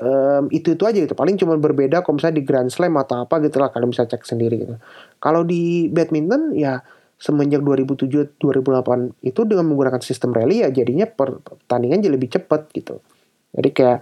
um, 0.00 0.44
itu 0.52 0.76
itu 0.76 0.82
aja 0.84 0.98
gitu. 0.98 1.14
Paling 1.16 1.36
cuma 1.40 1.56
berbeda 1.56 2.04
kalau 2.04 2.20
misalnya 2.20 2.42
di 2.42 2.44
Grand 2.44 2.68
Slam 2.68 2.96
atau 3.00 3.24
apa 3.24 3.40
gitu 3.44 3.56
lah 3.60 3.72
kalian 3.72 3.92
bisa 3.92 4.04
cek 4.04 4.24
sendiri 4.24 4.56
gitu. 4.60 4.74
Kalau 5.20 5.42
di 5.46 5.88
badminton 5.88 6.52
ya 6.56 6.80
semenjak 7.16 7.64
2007 7.64 8.36
2008 8.36 9.24
itu 9.24 9.40
dengan 9.48 9.64
menggunakan 9.72 10.04
sistem 10.04 10.36
rally 10.36 10.60
ya 10.60 10.68
jadinya 10.68 11.08
pertandingan 11.08 12.04
jadi 12.04 12.12
lebih 12.12 12.28
cepat 12.28 12.68
gitu. 12.76 13.00
Jadi 13.56 13.68
kayak 13.72 14.00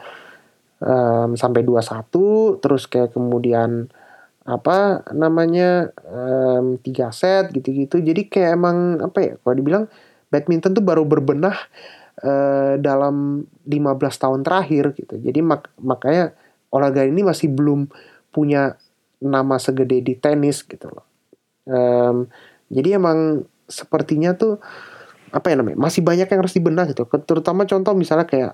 um, 0.83 1.39
sampai 1.39 1.63
21 1.63 2.59
terus 2.59 2.91
kayak 2.91 3.15
kemudian 3.15 3.87
apa 4.45 5.01
namanya 5.17 5.95
um, 6.05 6.77
tiga 6.83 7.15
set 7.15 7.55
gitu-gitu. 7.55 8.03
Jadi 8.03 8.29
kayak 8.29 8.59
emang 8.59 9.01
apa 9.01 9.19
ya 9.23 9.33
kalau 9.41 9.55
dibilang 9.57 9.85
badminton 10.29 10.75
tuh 10.75 10.85
baru 10.85 11.07
berbenah 11.07 11.55
uh, 12.25 12.75
dalam 12.81 13.45
15 13.69 14.01
tahun 14.01 14.41
terakhir 14.41 14.97
gitu. 14.97 15.21
Jadi 15.21 15.41
mak 15.45 15.69
makanya 15.79 16.33
olahraga 16.73 17.05
ini 17.05 17.21
masih 17.23 17.53
belum 17.53 17.87
punya 18.33 18.81
nama 19.21 19.61
segede 19.61 20.01
di 20.01 20.17
tenis 20.17 20.65
gitu 20.65 20.91
loh. 20.91 21.07
Um, 21.69 22.29
jadi 22.73 22.97
emang 22.99 23.47
sepertinya 23.69 24.37
tuh 24.37 24.61
apa 25.33 25.51
ya 25.51 25.57
namanya 25.59 25.81
masih 25.81 26.01
banyak 26.05 26.27
yang 26.27 26.41
harus 26.41 26.57
dibenah 26.57 26.85
gitu. 26.91 27.07
Terutama 27.07 27.69
contoh 27.69 27.93
misalnya 27.95 28.27
kayak 28.27 28.53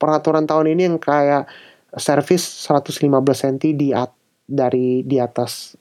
peraturan 0.00 0.48
tahun 0.48 0.74
ini 0.74 0.82
yang 0.90 0.96
kayak 0.98 1.46
servis 1.94 2.42
115 2.66 3.06
cm 3.14 3.56
di 3.78 3.94
at, 3.94 4.10
dari 4.44 5.06
di 5.06 5.22
atas 5.22 5.78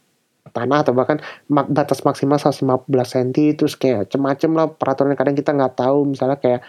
tanah 0.53 0.85
atau 0.85 0.93
bahkan 0.93 1.17
mak, 1.49 1.71
batas 1.73 2.05
maksimal 2.05 2.37
115 2.37 2.85
cm 2.85 3.57
terus 3.57 3.73
kayak 3.73 4.05
macem-macem 4.13 4.51
lah 4.53 4.67
peraturan 4.69 5.17
kadang 5.17 5.33
kita 5.33 5.49
nggak 5.55 5.73
tahu 5.81 6.13
misalnya 6.13 6.37
kayak 6.37 6.61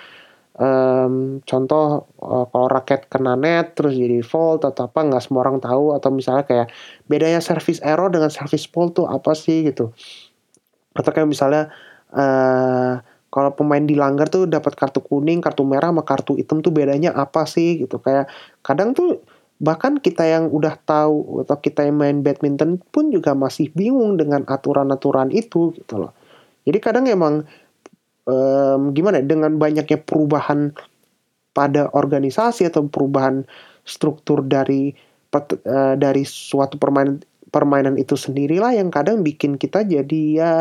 um, 0.58 1.40
contoh 1.42 2.08
uh, 2.22 2.46
kalau 2.50 2.66
raket 2.70 3.06
kena 3.10 3.34
net 3.34 3.74
terus 3.74 3.94
jadi 3.94 4.22
fault 4.22 4.62
atau 4.62 4.86
apa 4.86 5.00
nggak 5.02 5.22
semua 5.22 5.46
orang 5.46 5.58
tahu 5.58 5.94
atau 5.94 6.10
misalnya 6.14 6.44
kayak 6.46 6.68
bedanya 7.10 7.42
service 7.42 7.82
error 7.82 8.10
dengan 8.10 8.30
service 8.30 8.66
fault 8.70 8.98
tuh 8.98 9.06
apa 9.10 9.34
sih 9.34 9.66
gitu 9.66 9.90
atau 10.94 11.10
kayak 11.10 11.26
misalnya 11.26 11.74
uh, 12.14 13.02
kalau 13.34 13.50
pemain 13.50 13.82
dilanggar 13.82 14.30
tuh 14.30 14.46
dapat 14.46 14.78
kartu 14.78 15.02
kuning, 15.02 15.42
kartu 15.42 15.66
merah 15.66 15.90
sama 15.90 16.06
kartu 16.06 16.38
hitam 16.38 16.62
tuh 16.62 16.70
bedanya 16.70 17.10
apa 17.10 17.42
sih 17.50 17.82
gitu 17.82 17.98
kayak 17.98 18.30
kadang 18.62 18.94
tuh 18.94 19.26
bahkan 19.58 19.98
kita 19.98 20.22
yang 20.22 20.54
udah 20.54 20.78
tahu 20.86 21.42
atau 21.42 21.58
kita 21.58 21.82
yang 21.82 21.98
main 21.98 22.22
badminton 22.22 22.78
pun 22.94 23.10
juga 23.10 23.34
masih 23.34 23.74
bingung 23.74 24.14
dengan 24.14 24.46
aturan-aturan 24.46 25.34
itu 25.34 25.74
gitu 25.74 25.98
loh. 25.98 26.14
Jadi 26.62 26.78
kadang 26.78 27.10
emang 27.10 27.42
um, 28.28 28.92
gimana 28.92 29.20
ya, 29.20 29.24
dengan 29.24 29.56
banyaknya 29.56 30.00
perubahan 30.00 30.72
pada 31.54 31.88
organisasi 31.94 32.66
atau 32.66 32.90
perubahan 32.90 33.46
struktur 33.86 34.42
dari 34.42 34.90
uh, 35.34 35.94
dari 35.94 36.24
suatu 36.26 36.80
permainan 36.80 37.22
permainan 37.54 37.94
itu 37.94 38.18
sendirilah 38.18 38.74
yang 38.74 38.90
kadang 38.90 39.22
bikin 39.22 39.54
kita 39.54 39.86
jadi 39.86 40.22
ya 40.34 40.52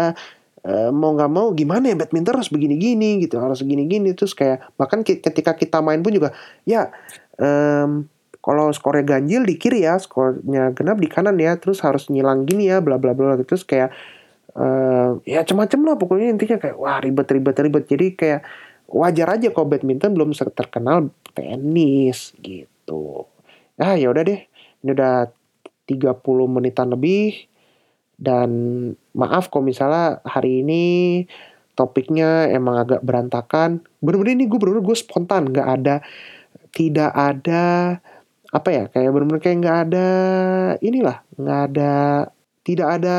uh, 0.67 0.89
mau 0.93 1.17
nggak 1.17 1.32
mau 1.34 1.49
gimana 1.58 1.89
ya 1.89 1.95
badminton 1.97 2.38
harus 2.38 2.54
begini-gini 2.54 3.26
gitu 3.26 3.41
harus 3.41 3.65
gini-gini. 3.65 4.13
Terus 4.13 4.38
kayak 4.38 4.69
bahkan 4.78 5.02
ketika 5.02 5.58
kita 5.58 5.82
main 5.82 6.06
pun 6.06 6.13
juga 6.13 6.30
ya 6.69 6.93
um, 7.41 8.06
kalau 8.43 8.69
skornya 8.76 9.17
ganjil 9.17 9.47
di 9.47 9.56
kiri 9.56 9.88
ya 9.88 9.95
skornya 9.97 10.76
genap 10.76 10.99
di 10.99 11.08
kanan 11.08 11.39
ya 11.39 11.56
terus 11.56 11.80
harus 11.80 12.12
nyilang 12.12 12.43
gini 12.43 12.67
ya 12.67 12.84
bla 12.84 12.99
bla 12.99 13.15
bla 13.15 13.39
terus 13.39 13.63
kayak 13.63 13.95
uh, 14.57 15.19
ya 15.25 15.41
macam-macam 15.43 15.79
lah 15.85 15.95
pokoknya 15.99 16.27
intinya 16.33 16.57
kayak 16.61 16.77
wah 16.77 16.97
ribet 17.01 17.27
ribet 17.29 17.57
ribet. 17.59 17.83
Jadi 17.89 18.05
kayak 18.17 18.41
wajar 18.89 19.27
aja 19.37 19.47
kalau 19.49 19.67
badminton 19.69 20.13
belum 20.13 20.31
terkenal 20.33 21.09
tenis 21.33 22.33
gitu. 22.41 23.25
Ah 23.77 23.97
ya 23.97 24.13
udah 24.13 24.23
deh. 24.25 24.41
Ini 24.83 24.89
udah 24.93 25.29
30 25.89 26.23
menitan 26.49 26.93
lebih. 26.93 27.49
Dan 28.13 28.49
maaf 29.17 29.49
kalau 29.49 29.67
misalnya 29.67 30.21
hari 30.23 30.61
ini 30.63 30.83
topiknya 31.73 32.47
emang 32.53 32.77
agak 32.85 33.01
berantakan. 33.01 33.81
Bener-bener 33.99 34.37
ini 34.37 34.45
gue 34.45 34.59
bener-bener 34.61 34.85
gue 34.85 34.97
spontan. 34.97 35.49
Nggak 35.49 35.69
ada 35.81 35.95
tidak 36.73 37.11
ada 37.13 37.63
apa 38.53 38.69
ya 38.69 38.83
kayak 38.85 39.09
bener-bener 39.09 39.41
kayak 39.41 39.57
nggak 39.65 39.79
ada 39.89 40.09
inilah 40.77 41.17
nggak 41.41 41.61
ada 41.73 41.93
tidak 42.63 42.99
ada 42.99 43.17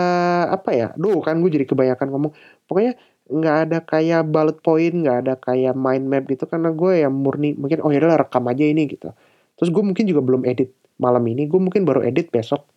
apa 0.48 0.70
ya 0.72 0.88
duh 0.96 1.20
kan 1.20 1.38
gue 1.40 1.52
jadi 1.52 1.68
kebanyakan 1.68 2.09
ngomong 2.09 2.33
pokoknya 2.64 2.96
nggak 3.24 3.57
ada 3.68 3.78
kayak 3.80 4.28
bullet 4.28 4.59
point 4.61 4.92
nggak 4.92 5.16
ada 5.24 5.35
kayak 5.40 5.72
mind 5.72 6.04
map 6.04 6.28
gitu 6.28 6.44
karena 6.44 6.68
gue 6.76 6.92
yang 7.00 7.14
murni 7.16 7.57
mungkin 7.57 7.80
oh 7.80 7.88
ya 7.88 8.04
udah 8.04 8.20
rekam 8.20 8.44
aja 8.44 8.64
ini 8.64 8.85
gitu. 8.85 9.09
Terus 9.57 9.70
gue 9.72 9.83
mungkin 9.85 10.04
juga 10.04 10.20
belum 10.20 10.44
edit 10.44 10.72
malam 11.00 11.24
ini 11.24 11.48
gue 11.48 11.57
mungkin 11.57 11.88
baru 11.88 12.04
edit 12.04 12.28
besok 12.28 12.68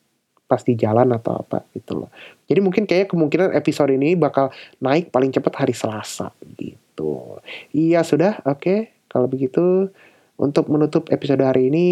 pas 0.47 0.63
di 0.63 0.79
jalan 0.79 1.11
atau 1.11 1.43
apa 1.43 1.67
gitu 1.75 1.99
loh. 1.99 2.09
Jadi 2.47 2.59
mungkin 2.63 2.87
kayak 2.87 3.11
kemungkinan 3.11 3.51
episode 3.51 3.91
ini 3.91 4.15
bakal 4.15 4.47
naik 4.79 5.11
paling 5.11 5.35
cepat 5.35 5.67
hari 5.67 5.75
Selasa 5.75 6.31
gitu. 6.55 7.43
Iya 7.75 8.07
sudah 8.07 8.39
oke. 8.47 8.63
Okay. 8.63 8.79
kalau 9.07 9.27
begitu 9.27 9.87
untuk 10.35 10.67
menutup 10.71 11.07
episode 11.11 11.43
hari 11.43 11.71
ini 11.71 11.89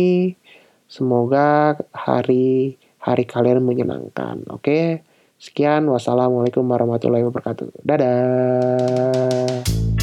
semoga 0.86 1.80
hari 1.92 2.78
hari 3.06 3.30
kalian 3.30 3.62
menyenangkan. 3.62 4.42
Oke, 4.50 5.06
sekian. 5.38 5.86
Wassalamualaikum 5.86 6.66
warahmatullahi 6.66 7.30
wabarakatuh. 7.30 7.86
Dadah. 7.86 9.95